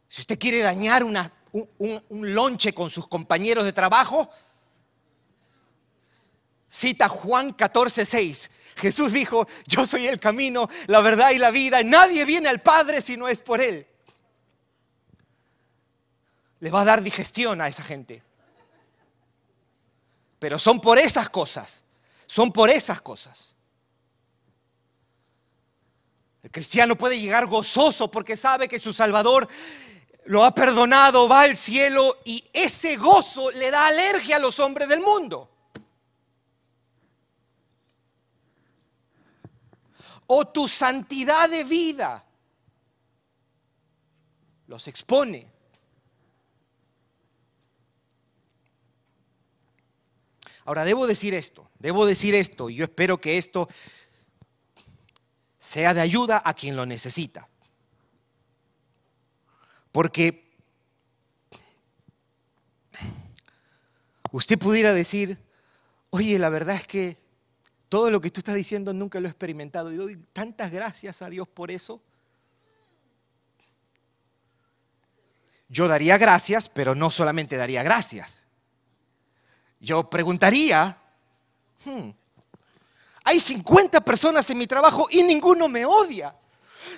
Si 0.08 0.20
usted 0.20 0.38
quiere 0.38 0.58
dañar 0.58 1.04
un, 1.04 1.16
un 1.78 2.34
lonche 2.34 2.74
con 2.74 2.90
sus 2.90 3.06
compañeros 3.06 3.64
de 3.64 3.72
trabajo, 3.72 4.28
cita 6.68 7.08
Juan 7.08 7.52
14, 7.52 8.04
6. 8.04 8.50
Jesús 8.76 9.12
dijo, 9.12 9.46
yo 9.66 9.86
soy 9.86 10.06
el 10.06 10.18
camino, 10.18 10.68
la 10.86 11.00
verdad 11.00 11.30
y 11.30 11.38
la 11.38 11.50
vida. 11.50 11.82
Nadie 11.82 12.24
viene 12.24 12.48
al 12.48 12.60
Padre 12.60 13.00
si 13.00 13.16
no 13.16 13.28
es 13.28 13.42
por 13.42 13.60
Él. 13.60 13.86
Le 16.60 16.70
va 16.70 16.82
a 16.82 16.84
dar 16.84 17.02
digestión 17.02 17.60
a 17.60 17.68
esa 17.68 17.82
gente. 17.82 18.22
Pero 20.40 20.58
son 20.58 20.80
por 20.80 20.98
esas 20.98 21.30
cosas. 21.30 21.84
Son 22.26 22.50
por 22.50 22.68
esas 22.68 23.00
cosas. 23.00 23.54
El 26.42 26.50
cristiano 26.50 26.96
puede 26.96 27.20
llegar 27.20 27.46
gozoso 27.46 28.10
porque 28.10 28.36
sabe 28.36 28.66
que 28.66 28.80
su 28.80 28.92
Salvador 28.92 29.46
lo 30.24 30.44
ha 30.44 30.52
perdonado, 30.52 31.28
va 31.28 31.42
al 31.42 31.56
cielo 31.56 32.16
y 32.24 32.44
ese 32.52 32.96
gozo 32.96 33.52
le 33.52 33.70
da 33.70 33.86
alergia 33.86 34.36
a 34.36 34.40
los 34.40 34.58
hombres 34.58 34.88
del 34.88 34.98
mundo. 34.98 35.50
o 40.32 40.44
tu 40.44 40.68
santidad 40.68 41.50
de 41.50 41.64
vida 41.64 42.24
los 44.68 44.86
expone. 44.86 45.49
Ahora, 50.70 50.84
debo 50.84 51.08
decir 51.08 51.34
esto, 51.34 51.68
debo 51.80 52.06
decir 52.06 52.32
esto, 52.32 52.70
y 52.70 52.76
yo 52.76 52.84
espero 52.84 53.20
que 53.20 53.38
esto 53.38 53.68
sea 55.58 55.92
de 55.94 56.00
ayuda 56.00 56.40
a 56.44 56.54
quien 56.54 56.76
lo 56.76 56.86
necesita. 56.86 57.44
Porque 59.90 60.48
usted 64.30 64.60
pudiera 64.60 64.94
decir, 64.94 65.38
oye, 66.10 66.38
la 66.38 66.50
verdad 66.50 66.76
es 66.76 66.86
que 66.86 67.16
todo 67.88 68.12
lo 68.12 68.20
que 68.20 68.30
tú 68.30 68.38
estás 68.38 68.54
diciendo 68.54 68.92
nunca 68.92 69.18
lo 69.18 69.26
he 69.26 69.30
experimentado 69.32 69.92
y 69.92 69.96
doy 69.96 70.18
tantas 70.32 70.70
gracias 70.70 71.20
a 71.20 71.28
Dios 71.28 71.48
por 71.48 71.72
eso. 71.72 72.00
Yo 75.68 75.88
daría 75.88 76.16
gracias, 76.16 76.68
pero 76.68 76.94
no 76.94 77.10
solamente 77.10 77.56
daría 77.56 77.82
gracias. 77.82 78.46
Yo 79.80 80.08
preguntaría, 80.08 80.96
hmm, 81.84 82.10
hay 83.24 83.40
50 83.40 84.00
personas 84.02 84.48
en 84.50 84.58
mi 84.58 84.66
trabajo 84.66 85.08
y 85.10 85.22
ninguno 85.22 85.68
me 85.68 85.86
odia. 85.86 86.34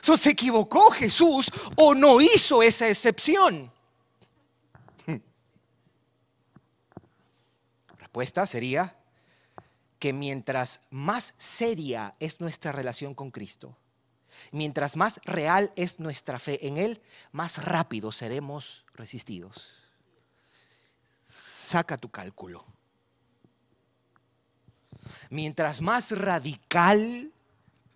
¿Se 0.01 0.31
equivocó 0.31 0.91
Jesús 0.91 1.51
o 1.77 1.95
no 1.95 2.21
hizo 2.21 2.63
esa 2.63 2.89
excepción? 2.89 3.71
Hmm. 5.07 5.17
Respuesta 7.99 8.47
sería, 8.47 8.97
que 10.03 10.13
mientras 10.13 10.81
más 10.91 11.33
seria 11.39 12.17
es 12.19 12.41
nuestra 12.41 12.73
relación 12.73 13.15
con 13.15 13.31
Cristo, 13.31 13.77
mientras 14.51 14.97
más 14.97 15.21
real 15.25 15.73
es 15.77 16.01
nuestra 16.01 16.41
fe 16.41 16.67
en 16.67 16.77
Él, 16.77 17.01
más 17.31 17.65
rápido 17.65 18.11
seremos 18.11 18.85
resistidos. 18.95 19.92
Saca 21.73 21.97
tu 21.97 22.11
cálculo. 22.11 22.63
Mientras 25.31 25.81
más 25.81 26.11
radical 26.11 27.33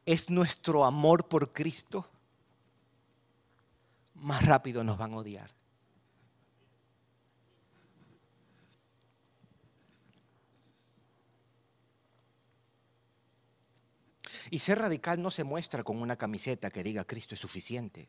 es 0.07 0.31
nuestro 0.31 0.87
amor 0.87 1.29
por 1.29 1.53
Cristo, 1.53 2.09
más 4.15 4.47
rápido 4.47 4.83
nos 4.83 4.97
van 4.97 5.13
a 5.13 5.19
odiar. 5.19 5.51
Y 14.51 14.59
ser 14.59 14.79
radical 14.79 15.21
no 15.21 15.31
se 15.31 15.45
muestra 15.45 15.85
con 15.85 16.01
una 16.01 16.17
camiseta 16.17 16.71
que 16.71 16.83
diga 16.83 17.05
Cristo 17.05 17.35
es 17.35 17.43
suficiente. 17.43 18.09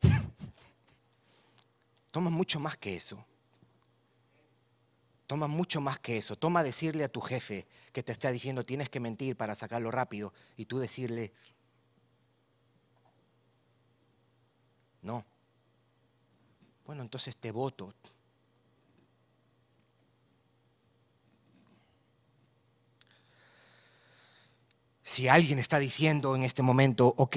Toma 2.12 2.30
mucho 2.30 2.60
más 2.60 2.76
que 2.76 2.94
eso. 2.94 3.26
Toma 5.28 5.46
mucho 5.46 5.82
más 5.82 5.98
que 5.98 6.16
eso. 6.16 6.36
Toma 6.36 6.62
decirle 6.62 7.04
a 7.04 7.08
tu 7.10 7.20
jefe 7.20 7.68
que 7.92 8.02
te 8.02 8.12
está 8.12 8.32
diciendo 8.32 8.64
tienes 8.64 8.88
que 8.88 8.98
mentir 8.98 9.36
para 9.36 9.54
sacarlo 9.54 9.90
rápido 9.90 10.32
y 10.56 10.64
tú 10.64 10.78
decirle, 10.78 11.34
no. 15.02 15.26
Bueno, 16.86 17.02
entonces 17.02 17.36
te 17.36 17.50
voto. 17.50 17.94
Si 25.02 25.28
alguien 25.28 25.58
está 25.58 25.78
diciendo 25.78 26.36
en 26.36 26.44
este 26.44 26.62
momento, 26.62 27.12
ok, 27.18 27.36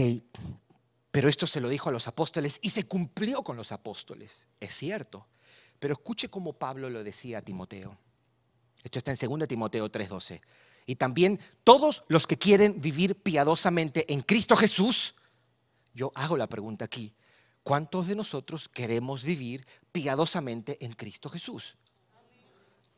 pero 1.11 1.27
esto 1.27 1.45
se 1.45 1.59
lo 1.59 1.67
dijo 1.67 1.89
a 1.89 1.91
los 1.91 2.07
apóstoles 2.07 2.57
y 2.61 2.69
se 2.69 2.85
cumplió 2.85 3.43
con 3.43 3.57
los 3.57 3.73
apóstoles, 3.73 4.47
es 4.61 4.73
cierto. 4.73 5.27
Pero 5.81 5.95
escuche 5.95 6.29
cómo 6.29 6.53
Pablo 6.53 6.91
lo 6.91 7.03
decía 7.03 7.39
a 7.39 7.41
Timoteo. 7.41 7.97
Esto 8.83 8.99
está 8.99 9.11
en 9.11 9.17
2 9.17 9.47
Timoteo 9.47 9.91
3:12. 9.91 10.39
Y 10.85 10.95
también 10.95 11.39
todos 11.63 12.03
los 12.07 12.27
que 12.27 12.37
quieren 12.37 12.79
vivir 12.79 13.15
piadosamente 13.15 14.13
en 14.13 14.21
Cristo 14.21 14.55
Jesús, 14.55 15.15
yo 15.95 16.11
hago 16.13 16.37
la 16.37 16.45
pregunta 16.45 16.85
aquí, 16.85 17.15
¿cuántos 17.63 18.05
de 18.05 18.15
nosotros 18.15 18.69
queremos 18.69 19.23
vivir 19.23 19.65
piadosamente 19.91 20.77
en 20.85 20.93
Cristo 20.93 21.29
Jesús? 21.29 21.75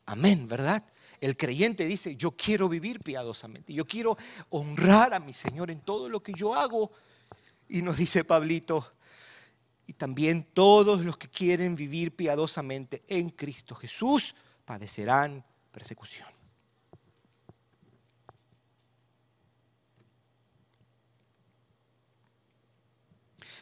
Amén, 0.04 0.46
¿verdad? 0.46 0.84
El 1.22 1.38
creyente 1.38 1.86
dice, 1.86 2.16
yo 2.16 2.32
quiero 2.32 2.68
vivir 2.68 3.00
piadosamente, 3.00 3.72
yo 3.72 3.86
quiero 3.86 4.18
honrar 4.50 5.14
a 5.14 5.20
mi 5.20 5.32
Señor 5.32 5.70
en 5.70 5.80
todo 5.80 6.10
lo 6.10 6.22
que 6.22 6.34
yo 6.34 6.54
hago. 6.54 6.92
Y 7.66 7.80
nos 7.80 7.96
dice 7.96 8.24
Pablito, 8.24 8.92
y 9.86 9.92
también 9.94 10.44
todos 10.54 11.00
los 11.00 11.16
que 11.16 11.28
quieren 11.28 11.76
vivir 11.76 12.14
piadosamente 12.14 13.02
en 13.08 13.30
Cristo 13.30 13.74
Jesús 13.74 14.34
padecerán 14.64 15.44
persecución. 15.72 16.28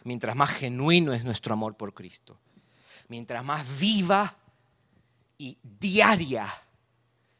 Mientras 0.04 0.35
más 0.35 0.50
genuino 0.50 1.12
es 1.12 1.24
nuestro 1.24 1.52
amor 1.54 1.76
por 1.76 1.94
Cristo, 1.94 2.38
mientras 3.08 3.44
más 3.44 3.78
viva 3.78 4.37
y 5.38 5.58
diaria 5.62 6.52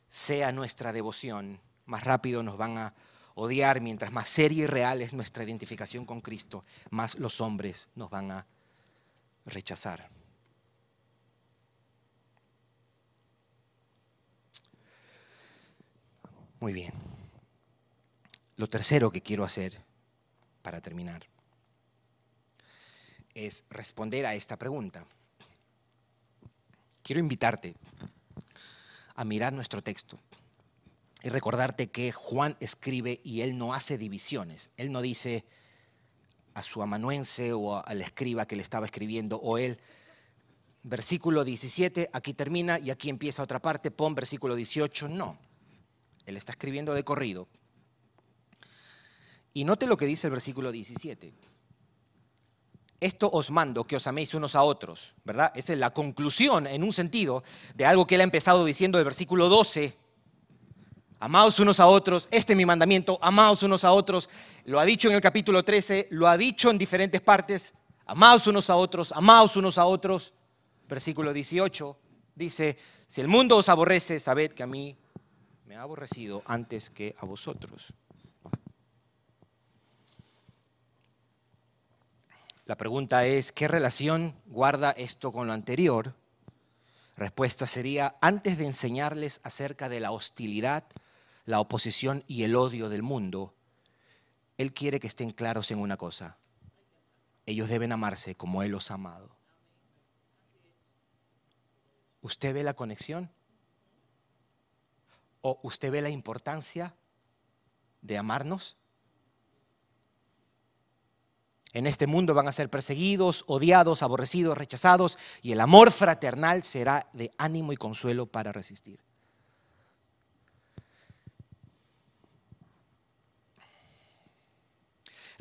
sea 0.09 0.53
nuestra 0.53 0.93
devoción, 0.93 1.61
más 1.87 2.05
rápido 2.05 2.43
nos 2.43 2.57
van 2.57 2.79
a 2.79 2.95
odiar, 3.35 3.81
mientras 3.81 4.13
más 4.13 4.29
seria 4.29 4.65
y 4.65 4.67
real 4.67 5.03
es 5.03 5.13
nuestra 5.13 5.43
identificación 5.43 6.05
con 6.05 6.21
Cristo, 6.21 6.65
más 6.91 7.17
los 7.17 7.41
hombres 7.41 7.89
nos 7.97 8.11
van 8.11 8.31
a 8.31 8.47
rechazar. 9.45 10.09
Muy 16.61 16.73
bien. 16.73 16.93
Lo 18.57 18.69
tercero 18.69 19.11
que 19.11 19.23
quiero 19.23 19.45
hacer 19.45 19.83
para 20.63 20.81
terminar 20.81 21.27
es 23.35 23.65
responder 23.71 24.27
a 24.27 24.35
esta 24.35 24.57
pregunta. 24.57 25.05
Quiero 27.03 27.19
invitarte 27.19 27.75
a 29.15 29.25
mirar 29.25 29.53
nuestro 29.53 29.83
texto 29.83 30.19
y 31.23 31.29
recordarte 31.29 31.91
que 31.91 32.13
Juan 32.13 32.57
escribe 32.61 33.21
y 33.25 33.41
él 33.41 33.59
no 33.59 33.75
hace 33.75 33.99
divisiones. 33.99 34.71
Él 34.77 34.93
no 34.93 35.03
dice 35.03 35.45
a 36.55 36.63
su 36.63 36.83
amanuense 36.83 37.53
o 37.53 37.85
al 37.85 38.03
escriba 38.03 38.47
que 38.47 38.57
le 38.57 38.63
estaba 38.63 38.87
escribiendo 38.87 39.37
o 39.37 39.59
él, 39.59 39.79
versículo 40.83 41.45
17, 41.45 42.11
aquí 42.13 42.35
termina 42.35 42.79
y 42.79 42.91
aquí 42.91 43.09
empieza 43.09 43.43
otra 43.43 43.61
parte, 43.61 43.91
pon 43.91 44.15
versículo 44.15 44.55
18. 44.55 45.09
No, 45.09 45.39
él 46.27 46.37
está 46.37 46.53
escribiendo 46.53 46.95
de 46.95 47.05
corrido. 47.05 47.49
Y 49.55 49.65
note 49.65 49.87
lo 49.87 49.97
que 49.97 50.07
dice 50.07 50.27
el 50.29 50.33
versículo 50.33 50.73
17 50.73 51.33
esto 53.03 53.29
os 53.33 53.51
mando, 53.51 53.83
que 53.83 53.97
os 53.97 54.07
améis 54.07 54.33
unos 54.33 54.55
a 54.55 54.63
otros, 54.63 55.15
¿verdad? 55.25 55.51
Esa 55.57 55.73
es 55.73 55.79
la 55.81 55.91
conclusión, 55.91 56.69
en 56.69 56.85
un 56.85 56.93
sentido, 56.93 57.43
de 57.75 57.85
algo 57.85 58.07
que 58.07 58.15
él 58.15 58.21
ha 58.21 58.25
empezado 58.25 58.65
diciendo 58.65 58.97
del 58.97 59.05
versículo 59.05 59.49
12 59.49 59.97
Amaos 61.23 61.61
unos 61.61 61.79
a 61.79 61.87
otros, 61.87 62.27
este 62.33 62.53
es 62.53 62.57
mi 62.57 62.67
mandamiento, 62.67 63.17
amaos 63.23 63.63
unos 63.63 63.85
a 63.85 63.93
otros. 63.93 64.29
Lo 64.65 64.81
ha 64.81 64.85
dicho 64.85 65.09
en 65.09 65.15
el 65.15 65.21
capítulo 65.21 65.65
13, 65.65 66.09
lo 66.11 66.27
ha 66.27 66.37
dicho 66.37 66.69
en 66.69 66.77
diferentes 66.77 67.21
partes. 67.21 67.75
Amaos 68.07 68.49
unos 68.49 68.69
a 68.71 68.75
otros, 68.75 69.13
amaos 69.13 69.57
unos 69.57 69.79
a 69.79 69.85
otros. 69.85 70.33
Versículo 70.89 71.33
18 71.33 71.97
dice, 72.35 72.77
si 73.07 73.21
el 73.21 73.29
mundo 73.29 73.57
os 73.57 73.69
aborrece, 73.69 74.19
sabed 74.19 74.51
que 74.51 74.65
a 74.65 74.67
mí 74.67 74.97
me 75.65 75.77
ha 75.77 75.83
aborrecido 75.83 76.43
antes 76.45 76.91
que 76.91 77.15
a 77.17 77.25
vosotros. 77.25 77.95
La 82.67 82.77
pregunta 82.77 83.27
es, 83.27 83.53
¿qué 83.53 83.69
relación 83.69 84.35
guarda 84.47 84.91
esto 84.91 85.31
con 85.31 85.47
lo 85.47 85.53
anterior? 85.53 86.17
Respuesta 87.15 87.69
sería, 87.69 88.17
antes 88.21 88.59
de 88.59 88.67
enseñarles 88.67 89.41
acerca 89.45 89.89
de 89.89 90.01
la 90.01 90.11
hostilidad 90.11 90.83
la 91.45 91.61
oposición 91.61 92.25
y 92.27 92.45
el 92.45 92.57
odio 92.57 92.89
del 92.89 93.03
mundo, 93.03 93.55
Él 94.59 94.73
quiere 94.73 95.01
que 95.01 95.07
estén 95.07 95.31
claros 95.31 95.71
en 95.71 95.79
una 95.79 95.97
cosa. 95.97 96.39
Ellos 97.47 97.69
deben 97.69 97.93
amarse 97.93 98.37
como 98.37 98.63
Él 98.63 98.71
los 98.71 98.91
ha 98.91 98.95
amado. 98.95 99.37
¿Usted 102.21 102.55
ve 102.55 102.63
la 102.63 102.75
conexión? 102.75 103.31
¿O 105.41 105.59
usted 105.63 105.91
ve 105.91 106.03
la 106.03 106.11
importancia 106.11 106.95
de 108.01 108.17
amarnos? 108.17 108.77
En 111.73 111.87
este 111.87 112.07
mundo 112.07 112.35
van 112.35 112.47
a 112.47 112.53
ser 112.53 112.69
perseguidos, 112.69 113.45
odiados, 113.49 114.03
aborrecidos, 114.03 114.57
rechazados, 114.57 115.19
y 115.41 115.53
el 115.53 115.61
amor 115.61 115.91
fraternal 115.91 116.63
será 116.63 117.09
de 117.13 117.33
ánimo 117.39 117.73
y 117.73 117.77
consuelo 117.77 118.27
para 118.27 118.53
resistir. 118.53 119.01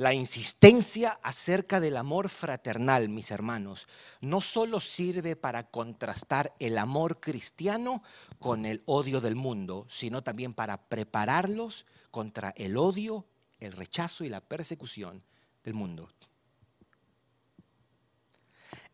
La 0.01 0.15
insistencia 0.15 1.19
acerca 1.21 1.79
del 1.79 1.95
amor 1.95 2.27
fraternal, 2.29 3.07
mis 3.07 3.29
hermanos, 3.29 3.87
no 4.19 4.41
solo 4.41 4.79
sirve 4.79 5.35
para 5.35 5.69
contrastar 5.69 6.55
el 6.57 6.79
amor 6.79 7.19
cristiano 7.19 8.01
con 8.39 8.65
el 8.65 8.81
odio 8.87 9.21
del 9.21 9.35
mundo, 9.35 9.85
sino 9.91 10.23
también 10.23 10.55
para 10.55 10.89
prepararlos 10.89 11.85
contra 12.09 12.51
el 12.57 12.77
odio, 12.77 13.27
el 13.59 13.73
rechazo 13.73 14.23
y 14.23 14.29
la 14.29 14.41
persecución 14.41 15.21
del 15.63 15.75
mundo. 15.75 16.09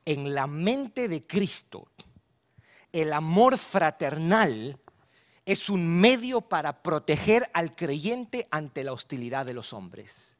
En 0.03 0.35
la 0.35 0.45
mente 0.45 1.07
de 1.07 1.25
Cristo, 1.25 1.87
el 2.91 3.13
amor 3.13 3.57
fraternal 3.57 4.77
es 5.45 5.69
un 5.69 5.87
medio 5.87 6.41
para 6.41 6.83
proteger 6.83 7.49
al 7.53 7.77
creyente 7.77 8.45
ante 8.51 8.83
la 8.83 8.91
hostilidad 8.91 9.45
de 9.45 9.53
los 9.53 9.71
hombres. 9.71 10.36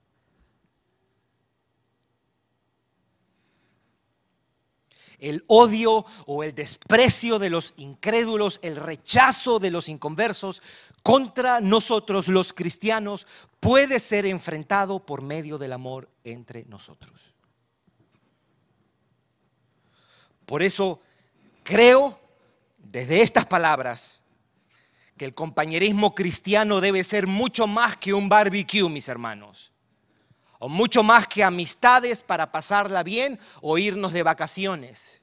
El 5.20 5.44
odio 5.48 6.06
o 6.26 6.44
el 6.44 6.54
desprecio 6.54 7.40
de 7.40 7.50
los 7.50 7.74
incrédulos, 7.78 8.60
el 8.62 8.76
rechazo 8.76 9.60
de 9.60 9.72
los 9.72 9.90
inconversos 9.90 10.62
contra 11.04 11.62
nosotros 11.62 12.28
los 12.28 12.54
cristianos 12.54 13.26
puede 13.60 14.00
ser 14.00 14.26
enfrentado 14.26 15.06
por 15.06 15.22
medio 15.22 15.58
del 15.58 15.74
amor 15.74 16.10
entre 16.24 16.66
nosotros. 16.66 17.34
Por 20.46 20.64
eso 20.64 21.02
creo 21.64 22.20
desde 22.78 23.22
estas 23.22 23.46
palabras 23.46 24.22
que 25.18 25.26
el 25.26 25.34
compañerismo 25.34 26.14
cristiano 26.14 26.80
debe 26.80 27.04
ser 27.04 27.28
mucho 27.28 27.68
más 27.68 27.98
que 27.98 28.14
un 28.14 28.30
barbecue, 28.30 28.88
mis 28.88 29.08
hermanos 29.08 29.72
o 30.60 30.70
mucho 30.70 31.04
más 31.04 31.28
que 31.28 31.44
amistades 31.44 32.22
para 32.22 32.52
pasarla 32.52 33.04
bien 33.04 33.40
o 33.62 33.78
irnos 33.78 34.14
de 34.14 34.24
vacaciones. 34.24 35.22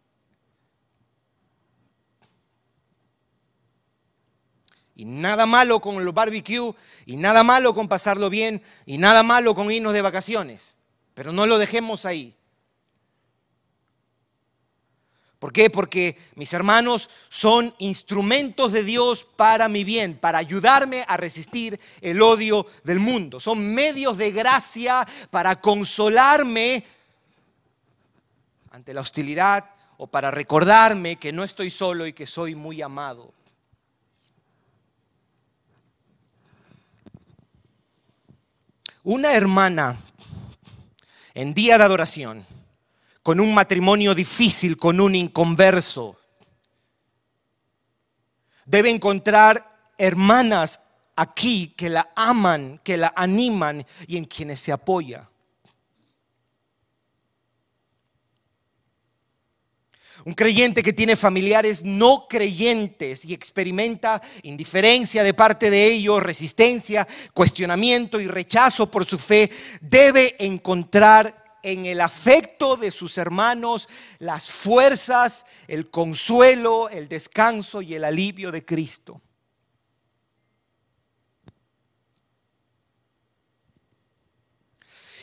Y 4.96 5.04
nada 5.04 5.44
malo 5.44 5.80
con 5.80 6.04
los 6.04 6.14
barbecue, 6.14 6.72
y 7.04 7.16
nada 7.16 7.42
malo 7.42 7.74
con 7.74 7.88
pasarlo 7.88 8.30
bien, 8.30 8.62
y 8.86 8.96
nada 8.98 9.24
malo 9.24 9.54
con 9.54 9.70
irnos 9.72 9.92
de 9.92 10.02
vacaciones. 10.02 10.76
Pero 11.14 11.32
no 11.32 11.46
lo 11.46 11.58
dejemos 11.58 12.06
ahí. 12.06 12.36
¿Por 15.44 15.52
qué? 15.52 15.68
Porque 15.68 16.16
mis 16.36 16.54
hermanos 16.54 17.10
son 17.28 17.74
instrumentos 17.76 18.72
de 18.72 18.82
Dios 18.82 19.26
para 19.36 19.68
mi 19.68 19.84
bien, 19.84 20.16
para 20.16 20.38
ayudarme 20.38 21.04
a 21.06 21.18
resistir 21.18 21.78
el 22.00 22.22
odio 22.22 22.66
del 22.82 22.98
mundo. 22.98 23.38
Son 23.38 23.62
medios 23.74 24.16
de 24.16 24.30
gracia 24.30 25.06
para 25.30 25.60
consolarme 25.60 26.82
ante 28.70 28.94
la 28.94 29.02
hostilidad 29.02 29.66
o 29.98 30.06
para 30.06 30.30
recordarme 30.30 31.16
que 31.16 31.30
no 31.30 31.44
estoy 31.44 31.68
solo 31.68 32.06
y 32.06 32.14
que 32.14 32.24
soy 32.24 32.54
muy 32.54 32.80
amado. 32.80 33.30
Una 39.02 39.34
hermana 39.34 39.98
en 41.34 41.52
día 41.52 41.76
de 41.76 41.84
adoración 41.84 42.46
con 43.24 43.40
un 43.40 43.54
matrimonio 43.54 44.14
difícil, 44.14 44.76
con 44.76 45.00
un 45.00 45.14
inconverso. 45.14 46.20
Debe 48.66 48.90
encontrar 48.90 49.92
hermanas 49.96 50.78
aquí 51.16 51.68
que 51.74 51.88
la 51.88 52.10
aman, 52.14 52.82
que 52.84 52.98
la 52.98 53.14
animan 53.16 53.86
y 54.06 54.18
en 54.18 54.26
quienes 54.26 54.60
se 54.60 54.72
apoya. 54.72 55.26
Un 60.26 60.34
creyente 60.34 60.82
que 60.82 60.92
tiene 60.92 61.16
familiares 61.16 61.82
no 61.82 62.26
creyentes 62.28 63.24
y 63.24 63.32
experimenta 63.32 64.20
indiferencia 64.42 65.22
de 65.22 65.32
parte 65.32 65.70
de 65.70 65.86
ellos, 65.86 66.22
resistencia, 66.22 67.08
cuestionamiento 67.32 68.20
y 68.20 68.26
rechazo 68.26 68.90
por 68.90 69.06
su 69.06 69.18
fe, 69.18 69.50
debe 69.80 70.36
encontrar 70.38 71.43
en 71.64 71.86
el 71.86 72.00
afecto 72.00 72.76
de 72.76 72.90
sus 72.90 73.18
hermanos 73.18 73.88
las 74.18 74.50
fuerzas, 74.52 75.46
el 75.66 75.90
consuelo, 75.90 76.88
el 76.88 77.08
descanso 77.08 77.82
y 77.82 77.94
el 77.94 78.04
alivio 78.04 78.52
de 78.52 78.64
Cristo. 78.64 79.20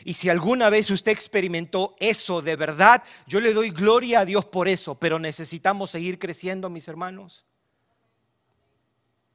Y 0.03 0.13
si 0.13 0.29
alguna 0.29 0.69
vez 0.69 0.89
usted 0.89 1.11
experimentó 1.11 1.95
eso 1.99 2.41
de 2.41 2.55
verdad, 2.55 3.03
yo 3.27 3.39
le 3.39 3.53
doy 3.53 3.69
gloria 3.69 4.21
a 4.21 4.25
Dios 4.25 4.45
por 4.45 4.67
eso, 4.67 4.95
pero 4.95 5.19
necesitamos 5.19 5.91
seguir 5.91 6.17
creciendo, 6.17 6.69
mis 6.69 6.87
hermanos. 6.87 7.45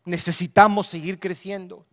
Necesitamos 0.04 0.88
seguir 0.88 1.20
creciendo. 1.20 1.86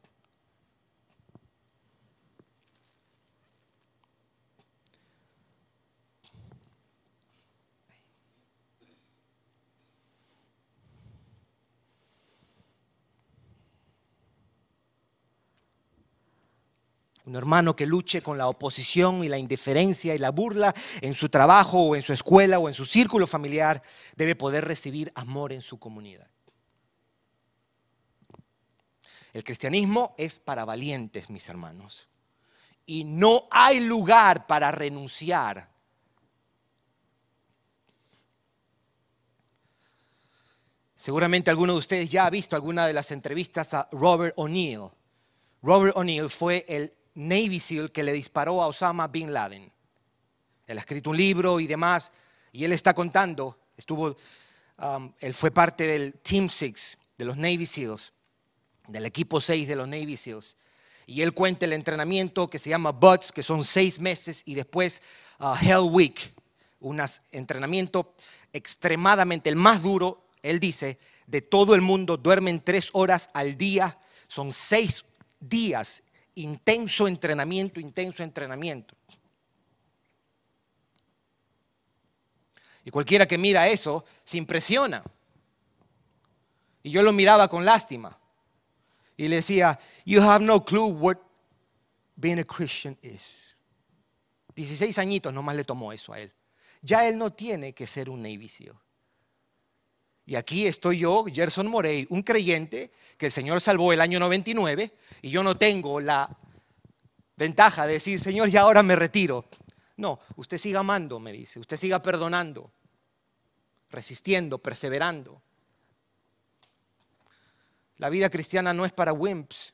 Un 17.26 17.36
hermano 17.36 17.76
que 17.76 17.86
luche 17.86 18.22
con 18.22 18.38
la 18.38 18.48
oposición 18.48 19.24
y 19.24 19.30
la 19.30 19.38
indiferencia 19.38 20.14
y 20.14 20.18
la 20.18 20.32
burla 20.32 20.76
en 21.00 21.14
su 21.14 21.30
trabajo 21.30 21.80
o 21.80 21.96
en 21.96 22.02
su 22.02 22.12
escuela 22.12 22.60
o 22.60 22.68
en 22.68 22.74
su 22.74 22.86
círculo 22.86 23.26
familiar 23.26 23.82
debe 24.16 24.36
poder 24.36 24.66
recibir 24.66 25.12
amor 25.16 25.54
en 25.54 25.62
su 25.62 25.80
comunidad. 25.80 26.28
El 29.32 29.44
cristianismo 29.44 30.14
es 30.18 30.38
para 30.40 30.66
valientes, 30.66 31.30
mis 31.30 31.48
hermanos. 31.48 32.08
Y 32.86 33.06
no 33.06 33.48
hay 33.50 33.80
lugar 33.80 34.46
para 34.46 34.72
renunciar. 34.72 35.72
Seguramente 40.94 41.50
alguno 41.50 41.74
de 41.74 41.80
ustedes 41.80 42.10
ya 42.10 42.26
ha 42.26 42.30
visto 42.30 42.56
alguna 42.56 42.86
de 42.86 42.94
las 42.94 43.12
entrevistas 43.12 43.74
a 43.74 43.90
Robert 43.92 44.34
O'Neill. 44.38 44.90
Robert 45.62 45.98
O'Neill 45.98 46.30
fue 46.30 46.66
el 46.68 46.94
Navy 47.16 47.60
SEAL 47.60 47.92
que 47.92 48.04
le 48.04 48.14
disparó 48.14 48.62
a 48.62 48.68
Osama 48.68 49.08
Bin 49.08 49.34
Laden. 49.34 49.72
Él 50.68 50.78
ha 50.78 50.82
escrito 50.82 51.10
un 51.10 51.18
libro 51.18 51.60
y 51.60 51.68
demás, 51.68 52.12
y 52.52 52.64
él 52.64 52.72
está 52.72 52.94
contando, 52.94 53.58
estuvo, 53.78 54.16
um, 54.80 55.12
él 55.20 55.34
fue 55.34 55.52
parte 55.52 55.86
del 55.86 56.14
Team 56.22 56.50
Six 56.50 56.98
de 57.18 57.26
los 57.26 57.38
Navy 57.38 57.66
SEALs, 57.66 58.14
del 58.88 59.06
equipo 59.06 59.42
6 59.42 59.68
de 59.68 59.76
los 59.76 59.88
Navy 59.88 60.18
SEALs. 60.18 60.56
Y 61.06 61.22
él 61.22 61.34
cuenta 61.34 61.66
el 61.66 61.74
entrenamiento 61.74 62.50
que 62.50 62.60
se 62.60 62.70
llama 62.70 62.92
BUTS, 62.92 63.32
que 63.32 63.44
son 63.44 63.64
seis 63.64 64.00
meses, 64.00 64.42
y 64.46 64.56
después 64.56 65.02
uh, 65.40 65.54
Hell 65.60 65.90
Week, 65.90 66.34
un 66.80 67.02
entrenamiento 67.32 68.14
extremadamente, 68.52 69.50
el 69.50 69.56
más 69.56 69.82
duro, 69.82 70.30
él 70.42 70.60
dice, 70.60 71.00
de 71.28 71.42
todo 71.42 71.76
el 71.76 71.82
mundo, 71.82 72.18
duermen 72.18 72.60
tres 72.60 72.90
horas 72.94 73.30
al 73.34 73.58
día 73.58 73.98
Son 74.28 74.52
seis 74.52 75.06
días, 75.40 76.03
intenso 76.36 77.08
entrenamiento, 77.08 77.80
intenso 77.80 78.24
entrenamiento. 78.24 78.96
Y 82.86 82.92
cualquiera 82.92 83.26
que 83.26 83.38
mira 83.38 83.68
eso 83.68 84.04
se 84.24 84.38
impresiona. 84.38 85.04
Y 86.82 86.92
yo 86.92 87.02
lo 87.02 87.14
miraba 87.14 87.48
con 87.48 87.64
lástima. 87.64 88.18
Y 89.16 89.28
le 89.28 89.38
decía, 89.38 89.80
you 90.06 90.22
have 90.22 90.44
no 90.44 90.64
clue 90.64 90.88
what 90.88 91.18
being 92.16 92.40
a 92.40 92.44
Christian 92.44 92.98
is. 93.02 93.56
16 94.56 94.98
añitos 94.98 95.34
nomás 95.34 95.56
le 95.56 95.64
tomó 95.64 95.94
eso 95.94 96.14
a 96.14 96.20
él. 96.20 96.32
Ya 96.82 97.08
él 97.08 97.18
no 97.18 97.32
tiene 97.32 97.74
que 97.74 97.88
ser 97.88 98.10
un 98.10 98.22
Navy. 98.22 98.50
Y 100.26 100.36
aquí 100.36 100.66
estoy 100.68 101.00
yo, 101.00 101.26
Gerson 101.26 101.68
Morey, 101.68 102.08
un 102.10 102.24
creyente 102.24 102.92
que 103.18 103.26
el 103.28 103.32
Señor 103.32 103.60
salvó 103.60 103.92
el 103.92 104.00
año 104.00 104.20
99 104.20 104.94
y 105.22 105.30
yo 105.30 105.44
no 105.44 105.58
tengo 105.58 106.00
la 106.00 106.30
ventaja 107.36 107.86
de 107.86 107.94
decir, 107.94 108.20
Señor, 108.20 108.50
ya 108.50 108.62
ahora 108.62 108.84
me 108.84 108.96
retiro. 108.96 109.46
No, 109.98 110.20
usted 110.38 110.58
siga 110.58 110.80
amando, 110.80 111.20
me 111.20 111.32
dice, 111.32 111.60
usted 111.60 111.78
siga 111.78 112.02
perdonando, 112.02 112.72
resistiendo, 113.90 114.58
perseverando. 114.58 115.42
La 117.98 118.10
vida 118.10 118.30
cristiana 118.30 118.74
no 118.74 118.86
es 118.86 118.94
para 118.94 119.14
wimps, 119.14 119.74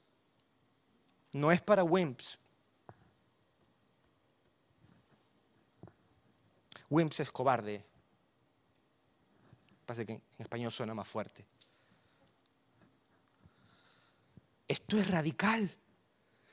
no 1.32 1.52
es 1.52 1.62
para 1.62 1.84
wimps. 1.84 2.40
Wimps 6.90 7.20
es 7.20 7.32
cobarde. 7.32 7.86
Pasa 9.90 10.06
que 10.06 10.14
en 10.14 10.22
español 10.38 10.72
suena 10.72 10.94
más 10.94 11.08
fuerte. 11.08 11.44
Esto 14.68 15.00
es 15.00 15.10
radical. 15.10 15.76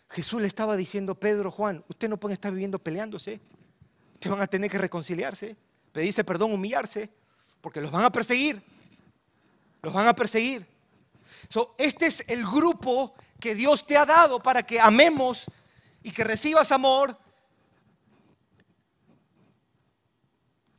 Jesús 0.08 0.40
le 0.40 0.48
estaba 0.48 0.74
diciendo 0.74 1.20
Pedro, 1.20 1.50
Juan, 1.50 1.84
usted 1.86 2.08
no 2.08 2.16
puede 2.16 2.32
estar 2.32 2.50
viviendo 2.50 2.78
peleándose. 2.78 3.38
Ustedes 4.14 4.32
van 4.32 4.40
a 4.40 4.46
tener 4.46 4.70
que 4.70 4.78
reconciliarse, 4.78 5.54
pedirse 5.92 6.24
perdón, 6.24 6.54
humillarse, 6.54 7.10
porque 7.60 7.82
los 7.82 7.90
van 7.90 8.06
a 8.06 8.10
perseguir. 8.10 8.62
Los 9.82 9.92
van 9.92 10.08
a 10.08 10.16
perseguir. 10.16 10.66
este 11.76 12.06
es 12.06 12.24
el 12.28 12.42
grupo 12.42 13.16
que 13.38 13.54
Dios 13.54 13.84
te 13.84 13.98
ha 13.98 14.06
dado 14.06 14.42
para 14.42 14.62
que 14.62 14.80
amemos 14.80 15.44
y 16.02 16.10
que 16.10 16.24
recibas 16.24 16.72
amor, 16.72 17.14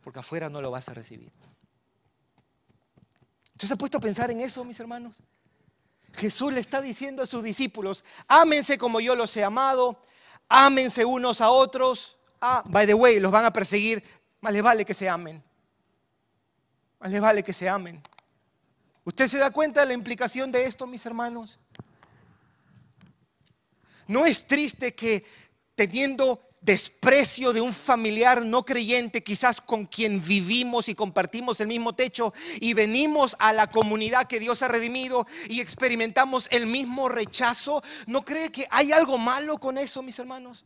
porque 0.02 0.22
afuera 0.22 0.50
no 0.50 0.60
lo 0.60 0.72
vas 0.72 0.90
a 0.90 0.96
recibir. 0.96 1.32
¿Usted 3.58 3.70
se 3.70 3.74
ha 3.74 3.78
puesto 3.78 3.98
a 3.98 4.02
pensar 4.02 4.30
en 4.30 4.40
eso, 4.40 4.64
mis 4.64 4.80
hermanos? 4.80 5.18
Jesús 6.14 6.54
le 6.54 6.60
está 6.60 6.80
diciendo 6.80 7.24
a 7.24 7.26
sus 7.26 7.42
discípulos, 7.42 8.06
ámense 8.28 8.78
como 8.78 9.00
yo 9.00 9.16
los 9.16 9.36
he 9.36 9.44
amado, 9.44 10.00
ámense 10.48 11.04
unos 11.04 11.42
a 11.42 11.50
otros. 11.50 12.20
Ah, 12.40 12.62
by 12.68 12.86
the 12.86 12.94
way, 12.94 13.20
los 13.20 13.32
van 13.32 13.46
a 13.46 13.52
perseguir, 13.52 14.04
más 14.42 14.54
les 14.54 14.62
vale 14.62 14.86
que 14.86 14.94
se 14.94 15.10
amen. 15.10 15.44
Más 17.00 17.10
les 17.10 17.20
vale 17.20 17.42
que 17.42 17.52
se 17.52 17.68
amen. 17.68 18.00
¿Usted 19.04 19.26
se 19.26 19.40
da 19.40 19.50
cuenta 19.50 19.80
de 19.80 19.88
la 19.88 19.94
implicación 19.94 20.52
de 20.52 20.64
esto, 20.64 20.86
mis 20.86 21.04
hermanos? 21.08 21.58
No 24.06 24.28
es 24.28 24.46
triste 24.46 24.94
que 24.94 25.26
teniendo 25.74 26.47
desprecio 26.68 27.54
de 27.54 27.62
un 27.62 27.74
familiar 27.74 28.46
no 28.46 28.66
creyente, 28.66 29.24
quizás 29.24 29.62
con 29.62 29.86
quien 29.86 30.22
vivimos 30.22 30.90
y 30.90 30.96
compartimos 30.96 31.62
el 31.62 31.70
mismo 31.70 31.96
techo, 31.96 32.34
y 32.60 32.74
venimos 32.74 33.38
a 33.40 33.54
la 33.54 33.68
comunidad 33.68 34.28
que 34.28 34.40
Dios 34.40 34.62
ha 34.62 34.68
redimido 34.68 35.26
y 35.48 35.62
experimentamos 35.62 36.48
el 36.52 36.68
mismo 36.68 37.08
rechazo, 37.08 37.82
¿no 38.06 38.24
cree 38.26 38.52
que 38.52 38.68
hay 38.70 38.92
algo 38.92 39.18
malo 39.18 39.58
con 39.58 39.78
eso, 39.78 40.04
mis 40.04 40.20
hermanos? 40.20 40.66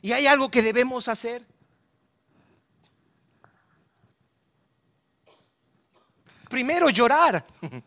¿Y 0.00 0.12
hay 0.12 0.28
algo 0.28 0.48
que 0.50 0.62
debemos 0.62 1.08
hacer? 1.08 1.44
Primero 6.48 6.88
llorar. 6.90 7.44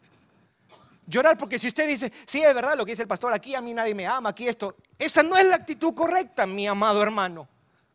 Llorar 1.10 1.38
porque 1.38 1.58
si 1.58 1.70
usted 1.70 1.88
dice, 1.88 2.12
sí, 2.26 2.42
es 2.42 2.54
verdad 2.54 2.76
lo 2.76 2.84
que 2.84 2.92
dice 2.92 3.04
el 3.04 3.08
pastor, 3.08 3.32
aquí 3.34 3.56
a 3.56 3.62
mí 3.62 3.74
nadie 3.74 3.96
me 3.96 4.06
ama, 4.06 4.28
aquí 4.28 4.46
esto, 4.46 4.76
esa 5.00 5.24
no 5.24 5.38
es 5.38 5.46
la 5.46 5.56
actitud 5.56 5.94
correcta, 5.94 6.46
mi 6.46 6.68
amado 6.68 7.02
hermano, 7.04 7.48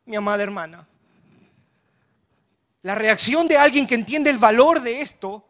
mi 0.04 0.16
amada 0.16 0.42
hermana. 0.42 0.86
La 2.82 2.94
reacción 2.94 3.46
de 3.48 3.58
alguien 3.58 3.86
que 3.86 3.94
entiende 3.94 4.30
el 4.30 4.38
valor 4.38 4.80
de 4.80 5.00
esto 5.00 5.48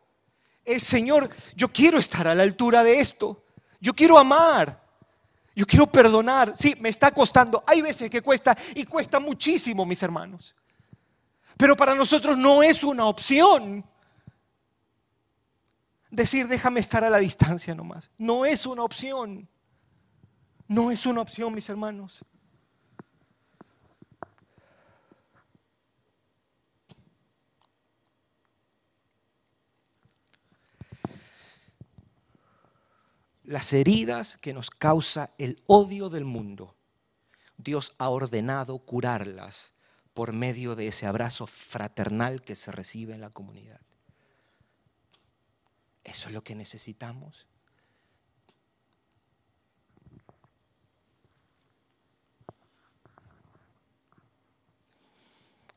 es, 0.65 0.83
Señor, 0.83 1.29
yo 1.57 1.69
quiero 1.69 1.99
estar 1.99 2.27
a 2.29 2.35
la 2.35 2.43
altura 2.43 2.83
de 2.83 3.01
esto, 3.01 3.45
yo 3.81 3.95
quiero 3.95 4.19
amar, 4.19 4.81
yo 5.55 5.67
quiero 5.67 5.87
perdonar. 5.87 6.53
Sí, 6.57 6.75
me 6.81 6.89
está 6.89 7.11
costando, 7.11 7.63
hay 7.67 7.83
veces 7.83 8.11
que 8.11 8.23
cuesta 8.23 8.57
y 8.75 8.85
cuesta 8.85 9.19
muchísimo, 9.19 9.85
mis 9.85 10.03
hermanos. 10.03 10.55
Pero 11.57 11.77
para 11.77 11.95
nosotros 11.95 12.37
no 12.37 12.63
es 12.63 12.83
una 12.83 13.07
opción 13.07 13.85
decir 16.11 16.47
déjame 16.47 16.81
estar 16.81 17.03
a 17.05 17.11
la 17.11 17.19
distancia 17.19 17.75
nomás. 17.75 18.11
No 18.19 18.45
es 18.47 18.67
una 18.67 18.83
opción. 18.85 19.49
No 20.73 20.91
es 20.91 21.05
una 21.05 21.21
opción, 21.21 21.55
mis 21.55 21.69
hermanos. 21.69 22.25
Las 33.45 33.75
heridas 33.75 34.39
que 34.39 34.55
nos 34.55 34.71
causa 34.71 35.35
el 35.37 35.63
odio 35.67 36.09
del 36.09 36.25
mundo, 36.25 36.75
Dios 37.59 37.93
ha 37.99 38.09
ordenado 38.09 38.79
curarlas 38.79 39.75
por 40.15 40.33
medio 40.33 40.75
de 40.75 40.87
ese 40.87 41.05
abrazo 41.05 41.47
fraternal 41.47 42.41
que 42.41 42.57
se 42.57 42.73
recibe 42.73 43.13
en 43.13 43.21
la 43.21 43.29
comunidad. 43.29 43.83
Eso 46.03 46.29
es 46.29 46.33
lo 46.33 46.43
que 46.43 46.55
necesitamos. 46.55 47.47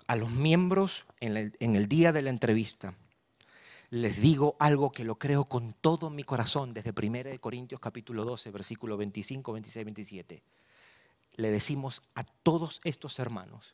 A 0.08 0.15
los 0.15 0.30
miembros 0.30 1.06
en 1.20 1.36
el, 1.36 1.88
día 1.88 2.12
de 2.12 2.22
la 2.22 2.30
entrevista 2.30 2.94
les 3.89 4.22
digo 4.22 4.56
algo 4.60 4.91
que 4.91 5.04
lo 5.04 5.18
creo 5.18 5.46
con 5.46 5.74
todo 5.74 6.10
mi 6.10 6.24
corazón 6.24 6.74
desde 6.74 6.91
1 6.91 7.39
Corintios 7.39 7.80
capítulo 7.80 8.24
12, 8.24 8.52
versículo 8.52 8.98
25, 8.98 9.54
26, 9.54 9.86
27. 9.86 10.44
Le 11.38 11.52
decimos 11.52 12.04
a 12.13 12.24
todos 12.24 12.82
estos 12.84 13.18
hermanos, 13.20 13.74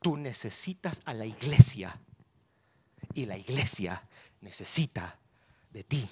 tú 0.00 0.16
necesitas 0.16 1.00
a 1.04 1.14
la 1.14 1.26
iglesia 1.26 2.00
y 3.14 3.26
la 3.26 3.36
iglesia 3.36 4.02
necesita 4.40 5.18
de 5.72 5.84
ti. 5.84 6.08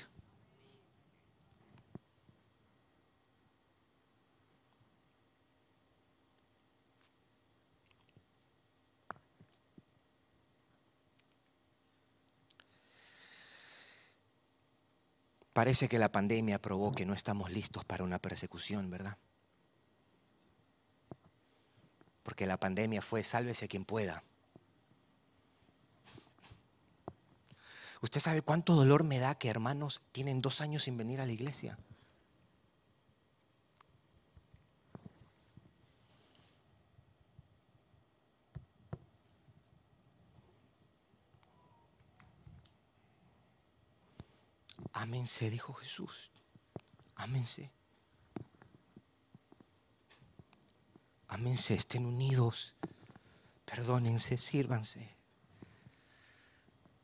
Parece 15.58 15.88
que 15.88 15.98
la 15.98 16.12
pandemia 16.12 16.62
probó 16.62 16.92
que 16.92 17.04
no 17.04 17.14
estamos 17.14 17.50
listos 17.50 17.84
para 17.84 18.04
una 18.04 18.20
persecución, 18.20 18.90
¿verdad? 18.90 19.16
Porque 22.22 22.46
la 22.46 22.60
pandemia 22.60 23.02
fue 23.02 23.24
sálvese 23.24 23.66
quien 23.66 23.84
pueda. 23.84 24.22
¿Usted 28.00 28.20
sabe 28.20 28.40
cuánto 28.40 28.76
dolor 28.76 29.02
me 29.02 29.18
da 29.18 29.34
que 29.34 29.48
hermanos 29.48 30.00
tienen 30.12 30.42
dos 30.42 30.60
años 30.60 30.84
sin 30.84 30.96
venir 30.96 31.20
a 31.20 31.26
la 31.26 31.32
iglesia? 31.32 31.76
Ámense, 44.98 45.48
dijo 45.48 45.74
Jesús. 45.74 46.28
Ámense. 47.14 47.70
Ámense, 51.28 51.74
estén 51.74 52.04
unidos. 52.04 52.74
Perdónense, 53.64 54.36
sírvanse. 54.38 55.08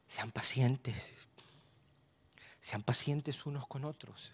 Sean 0.09 0.33
pacientes. 0.33 1.13
Sean 2.59 2.83
pacientes 2.83 3.47
unos 3.47 3.65
con 3.69 3.85
otros. 3.85 4.33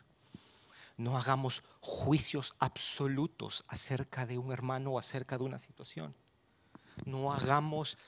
No 0.96 1.18
hagamos 1.18 1.62
juicios 1.80 2.54
absolutos 2.60 3.62
acerca 3.68 4.24
de 4.24 4.38
un 4.38 4.52
hermano 4.52 4.92
o 4.92 4.98
acerca 4.98 5.36
de 5.36 5.44
una 5.44 5.58
situación. 5.58 6.14
No 7.04 7.30
hagamos 7.30 7.98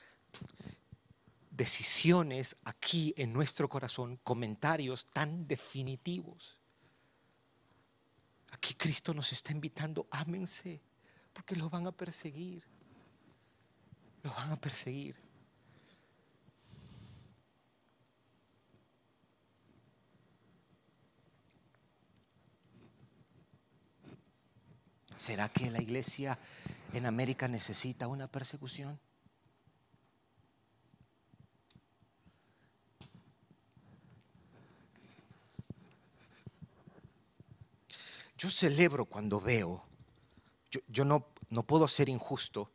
decisiones 1.52 2.56
aquí 2.64 3.12
en 3.16 3.32
nuestro 3.32 3.68
corazón, 3.68 4.18
comentarios 4.24 5.06
tan 5.12 5.46
definitivos. 5.46 6.58
Aquí 8.50 8.74
Cristo 8.74 9.12
nos 9.12 9.32
está 9.32 9.52
invitando, 9.52 10.08
ámense, 10.10 10.80
porque 11.32 11.54
los 11.54 11.70
van 11.70 11.86
a 11.86 11.92
perseguir. 11.92 12.64
Los 14.22 14.34
van 14.34 14.52
a 14.52 14.56
perseguir. 14.56 15.16
¿Será 25.16 25.48
que 25.50 25.70
la 25.70 25.80
iglesia 25.80 26.38
en 26.92 27.06
América 27.06 27.46
necesita 27.46 28.08
una 28.08 28.26
persecución? 28.26 28.98
Yo 38.42 38.50
celebro 38.50 39.04
cuando 39.04 39.40
veo, 39.40 39.84
yo, 40.88 41.04
no, 41.04 41.28
no, 41.48 41.62
puedo 41.62 41.86
ser 41.86 42.08
injusto 42.08 42.72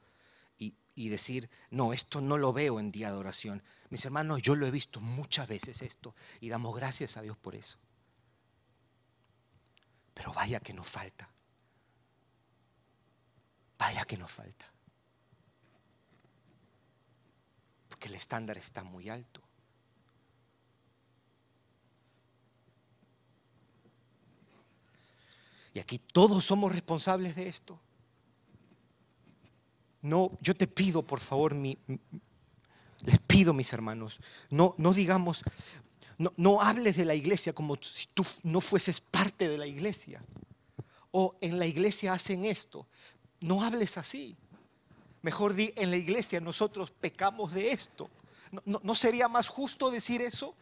y, 0.57 0.73
y 0.95 1.09
decir, 1.09 1.49
no, 1.71 1.91
esto 1.91 2.21
no 2.21 2.37
lo 2.37 2.53
veo 2.53 2.79
en 2.79 2.89
día 2.89 3.11
de 3.11 3.17
oración. 3.17 3.61
Mis 3.89 4.05
hermanos, 4.05 4.41
yo 4.41 4.55
lo 4.55 4.65
he 4.65 4.71
visto 4.71 5.01
muchas 5.01 5.45
veces 5.45 5.81
esto 5.81 6.15
y 6.39 6.47
damos 6.47 6.73
gracias 6.73 7.17
a 7.17 7.21
Dios 7.21 7.35
por 7.35 7.53
eso. 7.53 7.77
Pero 10.13 10.31
vaya 10.31 10.61
que 10.61 10.71
nos 10.71 10.87
falta. 10.87 11.29
Vaya 13.77 14.05
que 14.05 14.15
nos 14.15 14.31
falta. 14.31 14.71
Porque 17.89 18.07
el 18.07 18.15
estándar 18.15 18.57
está 18.57 18.85
muy 18.85 19.09
alto. 19.09 19.41
Y 25.77 25.79
aquí 25.79 25.99
todos 25.99 26.43
somos 26.43 26.71
responsables 26.71 27.35
de 27.35 27.47
esto. 27.47 27.79
No, 30.01 30.31
yo 30.41 30.55
te 30.55 30.65
pido, 30.65 31.03
por 31.03 31.19
favor, 31.19 31.53
mi, 31.53 31.77
les 33.01 33.19
pido, 33.19 33.53
mis 33.53 33.71
hermanos, 33.73 34.19
no, 34.49 34.73
no 34.79 34.91
digamos, 34.91 35.43
no, 36.17 36.33
no 36.35 36.61
hables 36.63 36.97
de 36.97 37.05
la 37.05 37.13
iglesia 37.13 37.53
como 37.53 37.75
si 37.79 38.07
tú 38.11 38.25
no 38.41 38.59
fueses 38.59 38.99
parte 38.99 39.47
de 39.47 39.59
la 39.59 39.67
iglesia. 39.67 40.19
O 41.11 41.35
en 41.41 41.59
la 41.59 41.67
iglesia 41.67 42.11
hacen 42.11 42.45
esto. 42.45 42.87
No 43.39 43.61
hables 43.63 43.99
así. 43.99 44.35
Mejor 45.21 45.53
di, 45.53 45.73
en 45.75 45.91
la 45.91 45.97
iglesia 45.97 46.41
nosotros 46.41 46.89
pecamos 46.89 47.53
de 47.53 47.71
esto. 47.71 48.09
¿No, 48.65 48.95
sería 48.95 49.27
más 49.27 49.47
justo 49.47 49.91
decir 49.91 50.23
eso? 50.23 50.55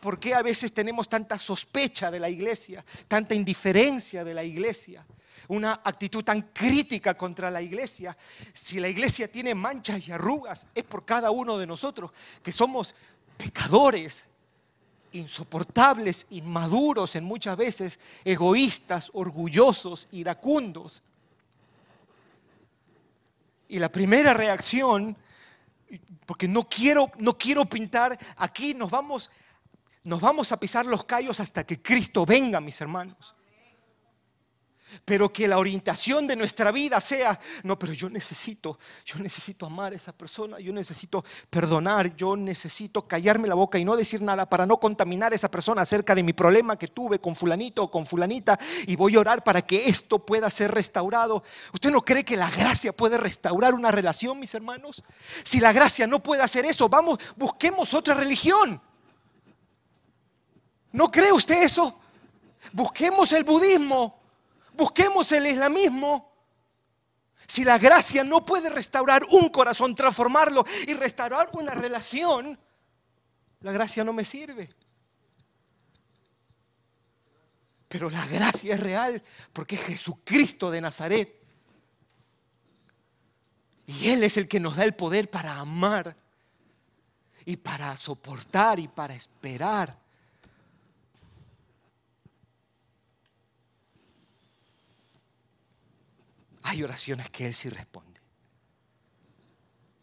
¿Por 0.00 0.20
qué 0.20 0.34
a 0.34 0.42
veces 0.42 0.72
tenemos 0.72 1.08
tanta 1.08 1.38
sospecha 1.38 2.10
de 2.10 2.20
la 2.20 2.30
iglesia, 2.30 2.84
tanta 3.08 3.34
indiferencia 3.34 4.22
de 4.24 4.34
la 4.34 4.44
iglesia, 4.44 5.04
una 5.48 5.80
actitud 5.84 6.22
tan 6.22 6.42
crítica 6.52 7.14
contra 7.14 7.50
la 7.50 7.60
iglesia? 7.60 8.16
Si 8.52 8.78
la 8.78 8.88
iglesia 8.88 9.30
tiene 9.30 9.54
manchas 9.54 10.06
y 10.06 10.12
arrugas, 10.12 10.66
es 10.74 10.84
por 10.84 11.04
cada 11.04 11.30
uno 11.30 11.58
de 11.58 11.66
nosotros, 11.66 12.12
que 12.42 12.52
somos 12.52 12.94
pecadores, 13.36 14.28
insoportables, 15.12 16.26
inmaduros 16.30 17.16
en 17.16 17.24
muchas 17.24 17.56
veces, 17.56 17.98
egoístas, 18.24 19.10
orgullosos, 19.14 20.08
iracundos. 20.12 21.02
Y 23.68 23.78
la 23.78 23.90
primera 23.90 24.32
reacción, 24.32 25.16
porque 26.26 26.46
no 26.46 26.68
quiero, 26.68 27.10
no 27.18 27.36
quiero 27.36 27.64
pintar, 27.64 28.18
aquí 28.36 28.74
nos 28.74 28.90
vamos, 28.90 29.30
nos 30.08 30.22
vamos 30.22 30.52
a 30.52 30.56
pisar 30.58 30.86
los 30.86 31.04
callos 31.04 31.38
hasta 31.38 31.64
que 31.64 31.82
Cristo 31.82 32.24
venga, 32.24 32.62
mis 32.62 32.80
hermanos 32.80 33.34
pero 35.04 35.32
que 35.32 35.48
la 35.48 35.58
orientación 35.58 36.26
de 36.26 36.36
nuestra 36.36 36.70
vida 36.70 37.00
sea, 37.00 37.38
no, 37.62 37.78
pero 37.78 37.92
yo 37.92 38.08
necesito, 38.08 38.78
yo 39.04 39.18
necesito 39.18 39.66
amar 39.66 39.92
a 39.92 39.96
esa 39.96 40.12
persona, 40.12 40.58
yo 40.60 40.72
necesito 40.72 41.24
perdonar, 41.50 42.16
yo 42.16 42.36
necesito 42.36 43.06
callarme 43.06 43.48
la 43.48 43.54
boca 43.54 43.78
y 43.78 43.84
no 43.84 43.96
decir 43.96 44.22
nada 44.22 44.48
para 44.48 44.66
no 44.66 44.78
contaminar 44.78 45.32
a 45.32 45.34
esa 45.34 45.50
persona 45.50 45.82
acerca 45.82 46.14
de 46.14 46.22
mi 46.22 46.32
problema 46.32 46.78
que 46.78 46.88
tuve 46.88 47.20
con 47.20 47.34
fulanito 47.36 47.84
o 47.84 47.90
con 47.90 48.06
fulanita 48.06 48.58
y 48.86 48.96
voy 48.96 49.16
a 49.16 49.20
orar 49.20 49.44
para 49.44 49.62
que 49.62 49.88
esto 49.88 50.18
pueda 50.18 50.50
ser 50.50 50.72
restaurado. 50.72 51.42
¿Usted 51.72 51.90
no 51.90 52.02
cree 52.02 52.24
que 52.24 52.36
la 52.36 52.50
gracia 52.50 52.92
puede 52.92 53.18
restaurar 53.18 53.74
una 53.74 53.90
relación, 53.90 54.38
mis 54.40 54.54
hermanos? 54.54 55.02
Si 55.44 55.60
la 55.60 55.72
gracia 55.72 56.06
no 56.06 56.22
puede 56.22 56.42
hacer 56.42 56.64
eso, 56.64 56.88
vamos, 56.88 57.18
busquemos 57.36 57.94
otra 57.94 58.14
religión. 58.14 58.80
¿No 60.92 61.10
cree 61.10 61.32
usted 61.32 61.62
eso? 61.62 61.98
Busquemos 62.72 63.32
el 63.32 63.44
budismo, 63.44 64.18
Busquemos 64.78 65.32
el 65.32 65.48
islamismo. 65.48 66.32
Si 67.48 67.64
la 67.64 67.78
gracia 67.78 68.22
no 68.22 68.46
puede 68.46 68.70
restaurar 68.70 69.24
un 69.28 69.48
corazón, 69.48 69.92
transformarlo 69.92 70.64
y 70.86 70.94
restaurar 70.94 71.50
una 71.54 71.74
relación, 71.74 72.56
la 73.62 73.72
gracia 73.72 74.04
no 74.04 74.12
me 74.12 74.24
sirve. 74.24 74.72
Pero 77.88 78.08
la 78.08 78.24
gracia 78.26 78.74
es 78.74 78.80
real 78.80 79.20
porque 79.52 79.74
es 79.74 79.82
Jesucristo 79.82 80.70
de 80.70 80.80
Nazaret. 80.80 81.42
Y 83.86 84.10
Él 84.10 84.22
es 84.22 84.36
el 84.36 84.46
que 84.46 84.60
nos 84.60 84.76
da 84.76 84.84
el 84.84 84.94
poder 84.94 85.28
para 85.28 85.56
amar 85.56 86.16
y 87.44 87.56
para 87.56 87.96
soportar 87.96 88.78
y 88.78 88.86
para 88.86 89.14
esperar. 89.14 89.98
Hay 96.62 96.82
oraciones 96.82 97.28
que 97.30 97.46
Él 97.46 97.54
sí 97.54 97.68
responde. 97.68 98.20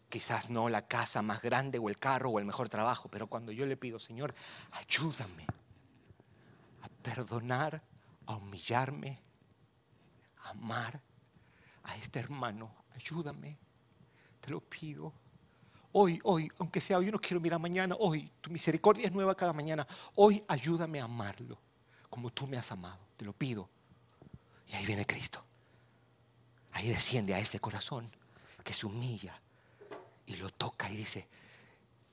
Quizás 0.08 0.50
no 0.50 0.68
la 0.68 0.86
casa 0.86 1.20
más 1.22 1.42
grande 1.42 1.78
o 1.78 1.88
el 1.88 1.96
carro 1.98 2.30
o 2.30 2.38
el 2.38 2.44
mejor 2.44 2.68
trabajo, 2.68 3.08
pero 3.10 3.26
cuando 3.26 3.52
yo 3.52 3.66
le 3.66 3.76
pido, 3.76 3.98
Señor, 3.98 4.34
ayúdame 4.72 5.46
a 6.82 6.88
perdonar, 7.02 7.82
a 8.26 8.36
humillarme, 8.36 9.20
a 10.44 10.50
amar 10.50 11.00
a 11.82 11.96
este 11.96 12.18
hermano, 12.18 12.74
ayúdame, 12.94 13.58
te 14.40 14.50
lo 14.50 14.60
pido. 14.60 15.12
Hoy, 15.92 16.20
hoy, 16.24 16.50
aunque 16.58 16.80
sea 16.80 16.98
hoy, 16.98 17.10
no 17.10 17.18
quiero 17.18 17.40
mirar 17.40 17.60
mañana, 17.60 17.96
hoy, 17.98 18.30
tu 18.40 18.50
misericordia 18.50 19.06
es 19.06 19.12
nueva 19.12 19.34
cada 19.34 19.52
mañana. 19.52 19.86
Hoy 20.14 20.44
ayúdame 20.48 21.00
a 21.00 21.04
amarlo 21.04 21.58
como 22.16 22.30
tú 22.30 22.46
me 22.46 22.56
has 22.56 22.72
amado, 22.72 22.98
te 23.16 23.24
lo 23.24 23.32
pido. 23.32 23.68
Y 24.68 24.74
ahí 24.74 24.86
viene 24.86 25.04
Cristo. 25.04 25.45
Ahí 26.76 26.88
desciende 26.88 27.32
a 27.32 27.38
ese 27.38 27.58
corazón 27.58 28.06
que 28.62 28.74
se 28.74 28.84
humilla 28.84 29.40
y 30.26 30.36
lo 30.36 30.50
toca 30.50 30.90
y 30.90 30.96
dice, 30.96 31.26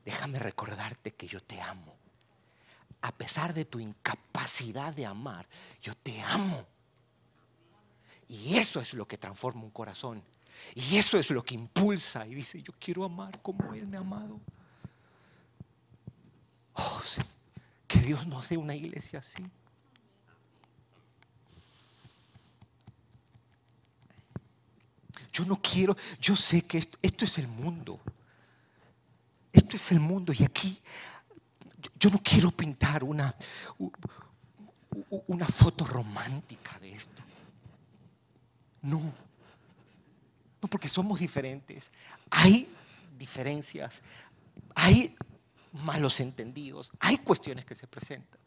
déjame 0.05 0.39
recordarte 0.39 1.15
que 1.15 1.27
yo 1.27 1.43
te 1.43 1.59
amo. 1.59 1.93
A 3.01 3.11
pesar 3.11 3.53
de 3.53 3.65
tu 3.65 3.81
incapacidad 3.81 4.93
de 4.93 5.05
amar, 5.05 5.45
yo 5.81 5.93
te 5.97 6.21
amo. 6.21 6.65
Y 8.29 8.55
eso 8.55 8.79
es 8.79 8.93
lo 8.93 9.05
que 9.05 9.17
transforma 9.17 9.63
un 9.63 9.71
corazón. 9.71 10.23
Y 10.75 10.95
eso 10.95 11.19
es 11.19 11.29
lo 11.29 11.43
que 11.43 11.55
impulsa 11.55 12.25
y 12.25 12.33
dice, 12.33 12.63
yo 12.63 12.71
quiero 12.79 13.03
amar 13.03 13.41
como 13.41 13.73
Él 13.73 13.85
me 13.85 13.97
ha 13.97 13.99
amado. 13.99 14.39
Oh, 16.75 17.01
que 17.85 17.99
Dios 17.99 18.25
nos 18.27 18.47
dé 18.47 18.55
una 18.55 18.75
iglesia 18.75 19.19
así. 19.19 19.43
Yo 25.33 25.43
no 25.45 25.59
quiero, 25.59 25.97
yo 26.21 26.35
sé 26.35 26.61
que 26.61 26.77
esto, 26.77 27.25
es 27.25 27.37
el 27.39 27.47
mundo. 27.47 27.99
Esto 29.51 29.75
es 29.75 29.91
el 29.91 29.99
mundo 29.99 30.31
y 30.31 30.43
aquí 30.43 30.79
yo 31.99 32.11
no 32.11 32.21
quiero 32.23 32.51
pintar 32.51 33.03
una, 33.03 33.35
una 35.27 35.47
foto 35.47 35.85
romántica 35.85 36.77
de 36.79 36.93
esto. 36.93 37.23
No, 38.83 38.99
no 40.61 40.67
porque 40.69 40.87
somos 40.87 41.19
diferentes. 41.19 41.91
Hay 42.29 42.71
diferencias, 43.17 44.03
hay 44.75 45.15
malos 45.71 46.19
entendidos, 46.19 46.91
hay 46.99 47.17
cuestiones 47.17 47.65
que 47.65 47.73
se 47.73 47.87
presentan. 47.87 48.39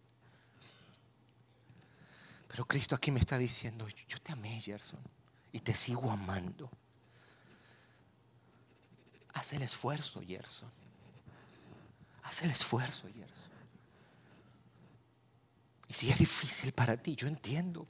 Pero 2.47 2.65
Cristo 2.65 2.95
aquí 2.95 3.11
me 3.11 3.19
está 3.21 3.37
diciendo, 3.39 3.89
yo 4.09 4.19
te 4.21 4.33
amé, 4.33 4.61
Gerson 4.61 5.16
y 5.57 5.61
te 5.61 5.73
sigo 5.73 6.11
amando. 6.11 6.71
Haz 9.33 9.55
el 9.55 9.63
esfuerzo, 9.63 10.21
Gerson. 10.21 10.69
Haz 12.25 12.43
el 12.43 12.51
esfuerzo, 12.51 13.09
Gerson. 13.09 13.51
Y 15.89 15.95
si 15.95 16.11
es 16.11 16.19
difícil 16.19 16.73
para 16.73 16.99
ti, 16.99 17.17
yo 17.17 17.27
entiendo. 17.27 17.87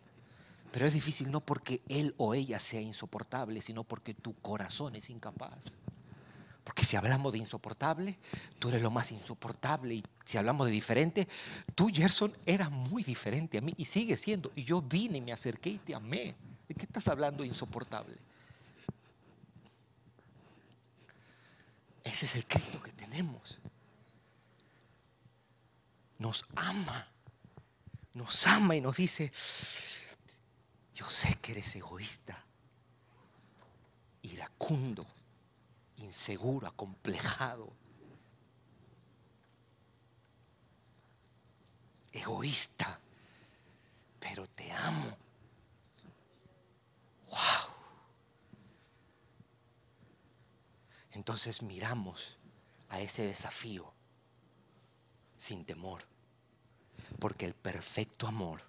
Pero 0.71 0.87
es 0.87 0.95
difícil 0.95 1.29
no 1.29 1.41
porque 1.41 1.83
él 1.89 2.15
o 2.19 2.35
ella 2.35 2.61
sea 2.61 2.81
insoportable, 2.81 3.61
sino 3.61 3.83
porque 3.83 4.15
tu 4.15 4.33
corazón 4.35 4.95
es 4.95 5.11
incapaz. 5.11 5.77
Porque 6.63 6.85
si 6.85 6.95
hablamos 6.95 7.33
de 7.33 7.41
insoportable, 7.41 8.17
tú 8.61 8.69
eres 8.69 8.81
lo 8.81 8.93
más 8.93 9.11
insoportable. 9.11 9.97
Y 9.97 10.05
si 10.25 10.39
hablamos 10.39 10.67
de 10.69 10.73
diferente, 10.73 11.27
tú, 11.75 11.89
Gerson, 11.93 12.33
eras 12.45 12.71
muy 12.71 13.03
diferente 13.03 13.59
a 13.59 13.61
mí 13.61 13.75
y 13.77 13.87
sigue 13.87 14.17
siendo. 14.17 14.53
Y 14.55 14.63
yo 14.63 14.81
vine 14.83 15.19
y 15.19 15.21
me 15.21 15.33
acerqué 15.33 15.71
y 15.71 15.79
te 15.79 15.97
amé. 15.97 16.37
¿De 16.69 16.75
qué 16.75 16.85
estás 16.85 17.09
hablando 17.09 17.45
insoportable? 17.45 18.17
Ese 22.05 22.27
es 22.27 22.37
el 22.37 22.47
Cristo 22.47 22.83
que 22.83 22.93
tenemos. 22.93 23.59
Nos 26.19 26.45
ama. 26.55 27.09
Nos 28.15 28.47
ama 28.47 28.75
y 28.75 28.81
nos 28.81 28.97
dice, 28.97 29.31
yo 30.95 31.11
sé 31.11 31.35
que 31.35 31.53
eres 31.53 31.77
egoísta, 31.77 32.43
iracundo 34.23 35.07
inseguro, 35.99 36.67
acomplejado, 36.67 37.73
egoísta, 42.13 42.99
pero 44.19 44.47
te 44.49 44.73
amo. 44.73 45.17
¡Wow! 47.31 47.73
Entonces 51.13 51.63
miramos 51.63 52.37
a 52.89 53.01
ese 53.01 53.25
desafío 53.27 53.93
sin 55.39 55.65
temor, 55.65 56.03
porque 57.19 57.47
el 57.47 57.55
perfecto 57.55 58.27
amor 58.27 58.63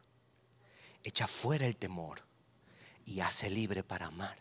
echa 1.03 1.27
fuera 1.27 1.65
el 1.65 1.77
temor 1.77 2.21
y 3.05 3.21
hace 3.21 3.49
libre 3.49 3.83
para 3.83 4.07
amar. 4.07 4.37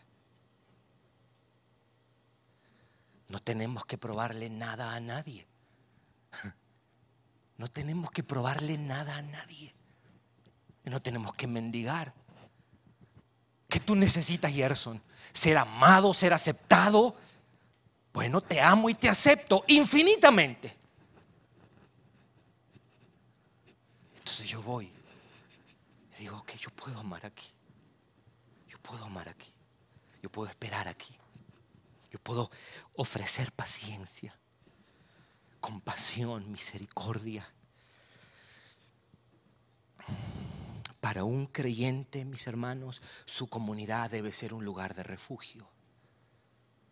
No 3.29 3.41
tenemos 3.41 3.85
que 3.85 3.97
probarle 3.97 4.49
nada 4.49 4.93
a 4.93 4.99
nadie. 4.99 5.45
No 7.57 7.67
tenemos 7.67 8.11
que 8.11 8.21
probarle 8.21 8.77
nada 8.77 9.17
a 9.17 9.21
nadie. 9.23 9.73
No 10.83 11.01
tenemos 11.01 11.33
que 11.33 11.47
mendigar. 11.47 12.13
¿Qué 13.67 13.79
tú 13.79 13.95
necesitas, 13.95 14.51
Gerson? 14.51 15.01
¿Ser 15.33 15.57
amado, 15.57 16.13
ser 16.13 16.33
aceptado? 16.33 17.15
Bueno, 18.13 18.41
te 18.41 18.61
amo 18.61 18.89
y 18.89 18.95
te 18.95 19.09
acepto 19.09 19.63
infinitamente. 19.67 20.75
Entonces 24.17 24.47
yo 24.47 24.61
voy 24.61 24.91
y 26.17 26.21
digo, 26.21 26.37
ok, 26.37 26.53
yo 26.53 26.69
puedo 26.71 26.99
amar 26.99 27.25
aquí. 27.25 27.47
Yo 28.67 28.79
puedo 28.79 29.03
amar 29.05 29.29
aquí. 29.29 29.53
Yo 30.21 30.29
puedo 30.31 30.49
esperar 30.49 30.87
aquí. 30.87 31.15
Yo 32.11 32.19
puedo 32.19 32.49
ofrecer 32.95 33.51
paciencia, 33.51 34.35
compasión, 35.59 36.51
misericordia. 36.51 37.47
Para 41.17 41.25
un 41.25 41.47
creyente, 41.47 42.25
mis 42.25 42.45
hermanos, 42.45 43.01
su 43.25 43.49
comunidad 43.49 44.11
debe 44.11 44.31
ser 44.31 44.53
un 44.53 44.63
lugar 44.63 44.93
de 44.93 45.01
refugio. 45.01 45.67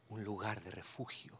Un 0.09 0.23
lugar 0.23 0.63
de 0.63 0.71
refugio. 0.71 1.39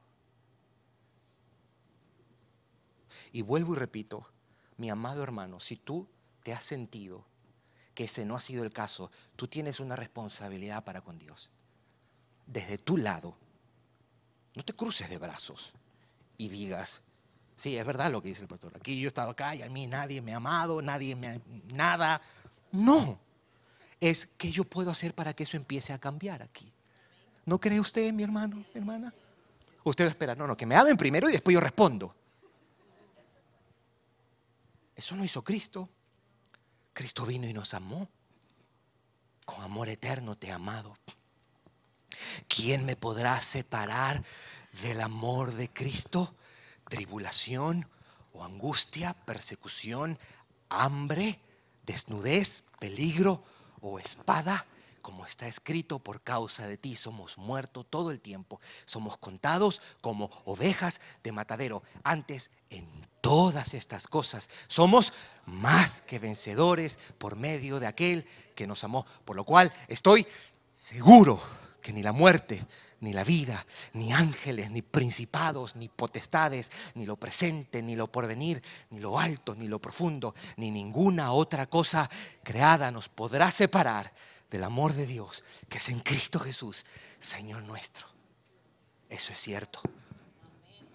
Y 3.32 3.42
vuelvo 3.42 3.74
y 3.74 3.78
repito, 3.78 4.30
mi 4.78 4.92
amado 4.92 5.24
hermano, 5.24 5.60
si 5.60 5.78
tú 5.78 6.08
te 6.44 6.54
has 6.54 6.64
sentido 6.64 7.26
que 7.96 8.04
ese 8.04 8.24
no 8.24 8.36
ha 8.36 8.40
sido 8.40 8.64
el 8.64 8.72
caso, 8.72 9.10
tú 9.36 9.48
tienes 9.48 9.80
una 9.80 9.96
responsabilidad 9.96 10.84
para 10.84 11.02
con 11.02 11.18
Dios. 11.18 11.50
Desde 12.46 12.78
tu 12.78 12.98
lado, 12.98 13.36
no 14.54 14.64
te 14.64 14.74
cruces 14.74 15.10
de 15.10 15.18
brazos 15.18 15.74
y 16.38 16.50
digas, 16.50 17.02
sí, 17.56 17.80
es 17.80 17.86
verdad 17.88 18.12
lo 18.12 18.22
que 18.22 18.30
dice 18.30 18.44
el 18.44 18.48
pastor. 18.48 18.74
Aquí 18.76 19.00
yo 19.00 19.08
he 19.08 19.08
estado 19.08 19.32
acá 19.32 19.56
y 19.56 19.64
a 19.64 19.70
mí 19.70 19.88
nadie 19.88 20.22
me 20.22 20.34
ha 20.34 20.38
amado, 20.38 20.84
nadie 20.84 21.16
me 21.16 21.30
ha... 21.30 21.42
Nada. 21.74 22.22
No. 22.72 23.20
Es 24.00 24.26
que 24.26 24.52
yo 24.52 24.64
puedo 24.64 24.92
hacer 24.92 25.14
para 25.14 25.34
que 25.34 25.44
eso 25.44 25.58
empiece 25.58 25.94
a 25.94 25.98
cambiar 25.98 26.42
aquí. 26.42 26.72
¿No 27.46 27.60
cree 27.60 27.80
usted, 27.80 28.12
mi 28.12 28.24
hermano, 28.24 28.58
mi 28.58 28.66
hermana? 28.74 29.14
Usted 29.84 30.08
espera, 30.08 30.34
no, 30.36 30.48
no, 30.48 30.58
que 30.58 30.66
me 30.66 30.76
amen 30.76 30.98
primero 30.98 31.30
y 31.30 31.34
después 31.34 31.54
yo 31.54 31.60
respondo. 31.60 32.16
Eso 34.96 35.16
no 35.16 35.24
hizo 35.24 35.44
Cristo. 35.44 35.90
Cristo 36.94 37.26
vino 37.26 37.48
y 37.48 37.54
nos 37.54 37.74
amó. 37.74 38.10
Con 39.46 39.64
amor 39.64 39.90
eterno 39.90 40.36
te 40.36 40.48
he 40.48 40.52
amado. 40.52 40.98
¿Quién 42.48 42.86
me 42.86 42.96
podrá 42.96 43.40
separar 43.42 44.24
del 44.82 45.02
amor 45.02 45.54
de 45.54 45.70
Cristo? 45.70 46.36
Tribulación 46.90 47.88
o 48.34 48.44
angustia, 48.44 49.14
persecución, 49.14 50.18
hambre, 50.70 51.40
desnudez, 51.86 52.64
peligro 52.80 53.44
o 53.82 54.00
espada. 54.00 54.66
Como 55.02 55.26
está 55.26 55.48
escrito, 55.48 56.00
por 56.00 56.22
causa 56.22 56.68
de 56.68 56.78
ti 56.78 56.96
somos 56.96 57.38
muertos 57.38 57.86
todo 57.90 58.10
el 58.10 58.20
tiempo. 58.20 58.60
Somos 58.86 59.18
contados 59.18 59.82
como 60.02 60.32
ovejas 60.46 61.00
de 61.24 61.32
matadero. 61.32 61.84
Antes, 62.04 62.50
en 62.72 62.88
todas 63.22 63.76
estas 63.76 64.08
cosas, 64.08 64.50
somos 64.68 65.14
más 65.46 66.02
que 66.02 66.18
vencedores 66.18 66.98
por 67.20 67.36
medio 67.36 67.80
de 67.80 67.86
aquel 67.86 68.26
que 68.56 68.66
nos 68.66 68.84
amó. 68.84 69.06
Por 69.26 69.36
lo 69.36 69.44
cual 69.44 69.72
estoy 69.88 70.26
seguro 70.72 71.40
que 71.84 71.94
ni 71.94 72.02
la 72.02 72.12
muerte, 72.12 72.66
ni 73.06 73.14
la 73.14 73.24
vida, 73.24 73.66
ni 73.94 74.12
ángeles, 74.12 74.72
ni 74.72 74.82
principados, 74.82 75.76
ni 75.76 75.90
potestades, 75.90 76.72
ni 76.96 77.06
lo 77.06 77.16
presente, 77.18 77.84
ni 77.84 77.96
lo 77.96 78.12
porvenir, 78.12 78.62
ni 78.90 79.00
lo 79.00 79.20
alto, 79.20 79.54
ni 79.56 79.68
lo 79.68 79.80
profundo, 79.80 80.34
ni 80.58 80.72
ninguna 80.72 81.32
otra 81.32 81.68
cosa 81.68 82.10
creada 82.44 82.90
nos 82.90 83.08
podrá 83.08 83.52
separar 83.52 84.12
del 84.50 84.64
amor 84.64 84.94
de 84.94 85.06
Dios 85.06 85.44
que 85.70 85.78
es 85.78 85.90
en 85.90 86.00
Cristo 86.00 86.40
Jesús, 86.40 86.84
Señor 87.20 87.62
nuestro. 87.62 88.08
Eso 89.08 89.32
es 89.32 89.40
cierto. 89.40 89.82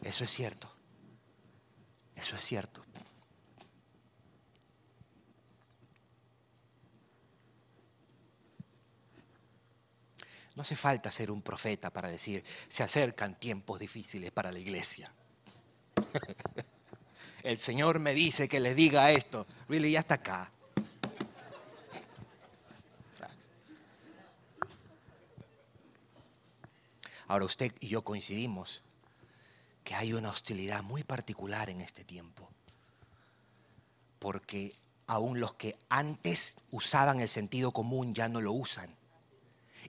Eso 0.02 0.24
es 0.24 0.30
cierto. 0.30 0.68
Eso 2.16 2.34
es 2.34 2.44
cierto. 2.44 2.84
No 10.60 10.62
hace 10.62 10.76
falta 10.76 11.10
ser 11.10 11.30
un 11.30 11.40
profeta 11.40 11.88
para 11.88 12.10
decir, 12.10 12.44
se 12.68 12.82
acercan 12.82 13.34
tiempos 13.34 13.80
difíciles 13.80 14.30
para 14.30 14.52
la 14.52 14.58
iglesia. 14.58 15.10
El 17.42 17.56
Señor 17.56 17.98
me 17.98 18.12
dice 18.12 18.46
que 18.46 18.60
le 18.60 18.74
diga 18.74 19.10
esto. 19.10 19.46
Really, 19.70 19.92
ya 19.92 20.00
está 20.00 20.16
acá. 20.16 20.52
Ahora 27.26 27.46
usted 27.46 27.72
y 27.80 27.88
yo 27.88 28.04
coincidimos 28.04 28.82
que 29.82 29.94
hay 29.94 30.12
una 30.12 30.28
hostilidad 30.28 30.82
muy 30.82 31.04
particular 31.04 31.70
en 31.70 31.80
este 31.80 32.04
tiempo. 32.04 32.50
Porque 34.18 34.76
aún 35.06 35.40
los 35.40 35.54
que 35.54 35.78
antes 35.88 36.58
usaban 36.70 37.20
el 37.20 37.30
sentido 37.30 37.72
común 37.72 38.14
ya 38.14 38.28
no 38.28 38.42
lo 38.42 38.52
usan. 38.52 38.99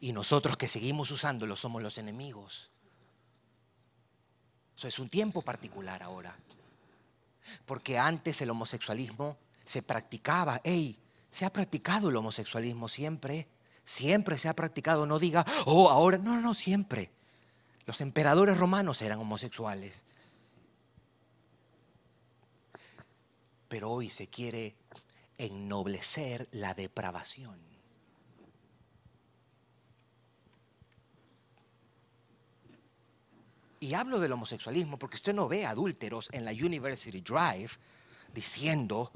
Y 0.02 0.14
nosotros 0.14 0.58
que 0.58 0.68
seguimos 0.68 1.12
usándolo 1.12 1.56
somos 1.56 1.82
los 1.84 2.00
enemigos. 2.00 2.72
Eso 4.76 4.88
es 4.88 4.98
un 4.98 5.10
tiempo 5.10 5.44
particular 5.44 6.02
ahora. 6.02 6.36
Porque 7.68 8.00
antes 8.00 8.42
el 8.42 8.50
homosexualismo 8.50 9.38
se 9.64 9.84
practicaba. 9.84 10.60
¡Ey! 10.64 11.00
Se 11.30 11.46
ha 11.46 11.54
practicado 11.54 12.10
el 12.10 12.16
homosexualismo 12.16 12.90
siempre. 12.90 13.48
Siempre 13.86 14.40
se 14.40 14.50
ha 14.50 14.56
practicado. 14.56 15.06
No 15.06 15.20
diga, 15.20 15.46
oh, 15.66 15.92
ahora. 15.92 16.18
No, 16.18 16.42
no, 16.42 16.56
siempre. 16.56 17.12
Los 17.86 18.02
emperadores 18.02 18.58
romanos 18.58 19.04
eran 19.04 19.20
homosexuales. 19.20 20.06
Pero 23.68 23.92
hoy 23.92 24.10
se 24.10 24.28
quiere 24.28 24.76
ennoblecer 25.38 26.48
la 26.54 26.74
depravación. 26.74 27.71
Y 33.82 33.96
hablo 33.96 34.20
del 34.20 34.32
homosexualismo 34.32 34.98
porque 35.00 35.16
usted 35.16 35.34
no 35.34 35.48
ve 35.48 35.66
adúlteros 35.66 36.30
en 36.32 36.46
la 36.46 36.52
University 36.52 37.20
Drive 37.20 37.72
diciendo, 38.32 39.12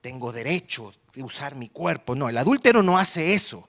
tengo 0.00 0.32
derecho 0.32 0.94
de 1.12 1.24
usar 1.24 1.56
mi 1.56 1.70
cuerpo. 1.70 2.14
No, 2.14 2.28
el 2.28 2.38
adúltero 2.38 2.84
no 2.84 2.96
hace 2.96 3.34
eso. 3.34 3.68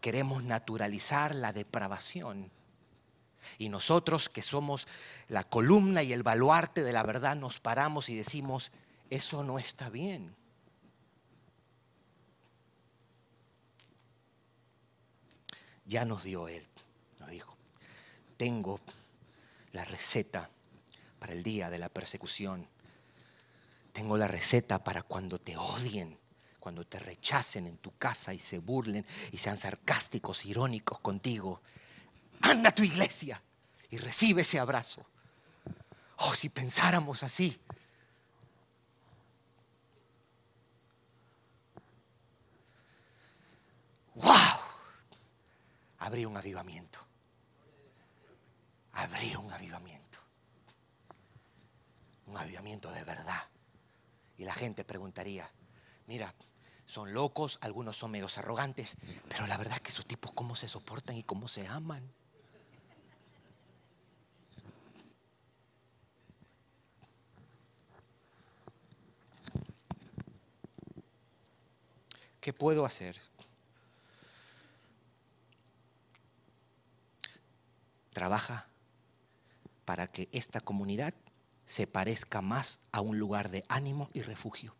Queremos 0.00 0.42
naturalizar 0.42 1.32
la 1.36 1.52
depravación. 1.52 2.50
Y 3.58 3.68
nosotros 3.68 4.28
que 4.28 4.42
somos 4.42 4.88
la 5.28 5.44
columna 5.44 6.02
y 6.02 6.12
el 6.12 6.24
baluarte 6.24 6.82
de 6.82 6.92
la 6.92 7.04
verdad 7.04 7.36
nos 7.36 7.60
paramos 7.60 8.08
y 8.08 8.16
decimos, 8.16 8.72
eso 9.10 9.44
no 9.44 9.60
está 9.60 9.88
bien. 9.90 10.34
Ya 15.90 16.04
nos 16.04 16.22
dio 16.22 16.48
Él. 16.48 16.64
Nos 17.18 17.28
dijo, 17.28 17.56
tengo 18.36 18.80
la 19.72 19.84
receta 19.84 20.48
para 21.18 21.32
el 21.32 21.42
día 21.42 21.68
de 21.68 21.78
la 21.78 21.88
persecución. 21.88 22.66
Tengo 23.92 24.16
la 24.16 24.28
receta 24.28 24.82
para 24.82 25.02
cuando 25.02 25.40
te 25.40 25.56
odien, 25.56 26.16
cuando 26.60 26.86
te 26.86 27.00
rechacen 27.00 27.66
en 27.66 27.76
tu 27.78 27.96
casa 27.98 28.32
y 28.32 28.38
se 28.38 28.58
burlen 28.58 29.04
y 29.32 29.38
sean 29.38 29.56
sarcásticos, 29.56 30.46
irónicos 30.46 31.00
contigo. 31.00 31.60
Anda 32.40 32.70
a 32.70 32.74
tu 32.74 32.84
iglesia 32.84 33.42
y 33.90 33.98
recibe 33.98 34.42
ese 34.42 34.60
abrazo. 34.60 35.04
Oh, 36.18 36.34
si 36.34 36.50
pensáramos 36.50 37.24
así. 37.24 37.60
¡Wow! 44.14 44.49
Habría 46.00 46.28
un 46.28 46.36
avivamiento. 46.36 46.98
Habría 48.92 49.38
un 49.38 49.52
avivamiento. 49.52 50.18
Un 52.26 52.36
avivamiento 52.36 52.90
de 52.90 53.04
verdad. 53.04 53.42
Y 54.38 54.44
la 54.44 54.54
gente 54.54 54.82
preguntaría, 54.84 55.50
mira, 56.06 56.34
son 56.86 57.12
locos, 57.12 57.58
algunos 57.60 57.98
son 57.98 58.12
medios 58.12 58.38
arrogantes, 58.38 58.96
pero 59.28 59.46
la 59.46 59.58
verdad 59.58 59.74
es 59.74 59.80
que 59.82 59.90
esos 59.90 60.06
tipos 60.06 60.32
cómo 60.32 60.56
se 60.56 60.68
soportan 60.68 61.16
y 61.16 61.22
cómo 61.22 61.48
se 61.48 61.66
aman. 61.66 62.10
¿Qué 72.40 72.54
puedo 72.54 72.86
hacer? 72.86 73.20
Trabaja 78.12 78.66
para 79.84 80.06
que 80.06 80.28
esta 80.32 80.60
comunidad 80.60 81.14
se 81.66 81.86
parezca 81.86 82.42
más 82.42 82.80
a 82.92 83.00
un 83.00 83.18
lugar 83.18 83.50
de 83.50 83.64
ánimo 83.68 84.10
y 84.12 84.22
refugio. 84.22 84.74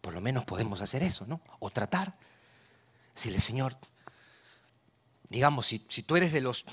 Por 0.00 0.14
lo 0.14 0.20
menos 0.20 0.44
podemos 0.44 0.80
hacer 0.80 1.02
eso, 1.02 1.26
¿no? 1.26 1.40
O 1.58 1.70
tratar. 1.70 2.16
Si 3.14 3.28
el 3.28 3.40
Señor, 3.40 3.76
digamos, 5.28 5.66
si, 5.66 5.84
si 5.88 6.02
tú 6.02 6.16
eres 6.16 6.32
de 6.32 6.40
los 6.40 6.64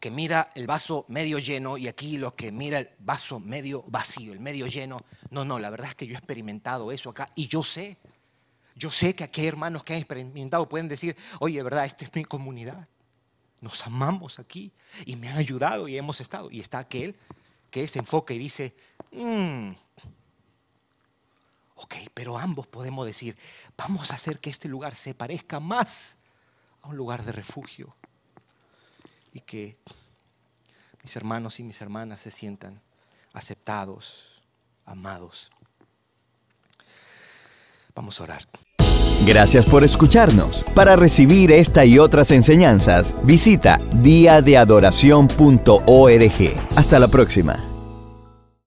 que 0.00 0.10
mira 0.10 0.50
el 0.54 0.66
vaso 0.66 1.04
medio 1.08 1.38
lleno 1.38 1.78
y 1.78 1.88
aquí 1.88 2.18
los 2.18 2.34
que 2.34 2.52
mira 2.52 2.78
el 2.78 2.90
vaso 2.98 3.40
medio 3.40 3.84
vacío, 3.88 4.32
el 4.32 4.40
medio 4.40 4.66
lleno. 4.66 5.04
No, 5.30 5.44
no, 5.44 5.58
la 5.58 5.70
verdad 5.70 5.90
es 5.90 5.94
que 5.94 6.06
yo 6.06 6.14
he 6.14 6.18
experimentado 6.18 6.92
eso 6.92 7.10
acá 7.10 7.30
y 7.34 7.48
yo 7.48 7.62
sé, 7.62 7.96
yo 8.76 8.90
sé 8.90 9.14
que 9.14 9.24
aquí 9.24 9.40
hay 9.40 9.48
hermanos 9.48 9.82
que 9.82 9.94
han 9.94 10.00
experimentado 10.00 10.68
pueden 10.68 10.86
decir, 10.86 11.16
oye, 11.40 11.62
verdad, 11.62 11.86
esta 11.86 12.04
es 12.04 12.14
mi 12.14 12.24
comunidad. 12.24 12.86
Nos 13.62 13.86
amamos 13.86 14.38
aquí 14.38 14.70
y 15.06 15.16
me 15.16 15.28
han 15.28 15.38
ayudado 15.38 15.88
y 15.88 15.96
hemos 15.96 16.20
estado. 16.20 16.50
Y 16.50 16.60
está 16.60 16.78
aquel 16.78 17.16
que 17.70 17.88
se 17.88 17.98
enfoca 17.98 18.34
y 18.34 18.38
dice, 18.38 18.76
mm, 19.12 19.70
ok, 21.76 21.94
pero 22.12 22.38
ambos 22.38 22.66
podemos 22.66 23.06
decir, 23.06 23.38
vamos 23.78 24.10
a 24.10 24.14
hacer 24.14 24.38
que 24.40 24.50
este 24.50 24.68
lugar 24.68 24.94
se 24.94 25.14
parezca 25.14 25.58
más 25.58 26.18
a 26.82 26.88
un 26.88 26.98
lugar 26.98 27.24
de 27.24 27.32
refugio 27.32 27.96
y 29.32 29.40
que 29.40 29.78
mis 31.02 31.16
hermanos 31.16 31.60
y 31.60 31.62
mis 31.62 31.80
hermanas 31.80 32.20
se 32.20 32.30
sientan 32.30 32.82
aceptados, 33.32 34.42
amados. 34.84 35.50
Vamos 37.96 38.20
a 38.20 38.24
orar. 38.24 38.42
Gracias 39.26 39.64
por 39.64 39.82
escucharnos. 39.82 40.62
Para 40.74 40.94
recibir 40.94 41.50
esta 41.50 41.86
y 41.86 41.98
otras 41.98 42.30
enseñanzas, 42.30 43.14
visita 43.24 43.78
diadeadoración.org. 43.94 46.56
Hasta 46.76 46.98
la 46.98 47.08
próxima. 47.08 47.75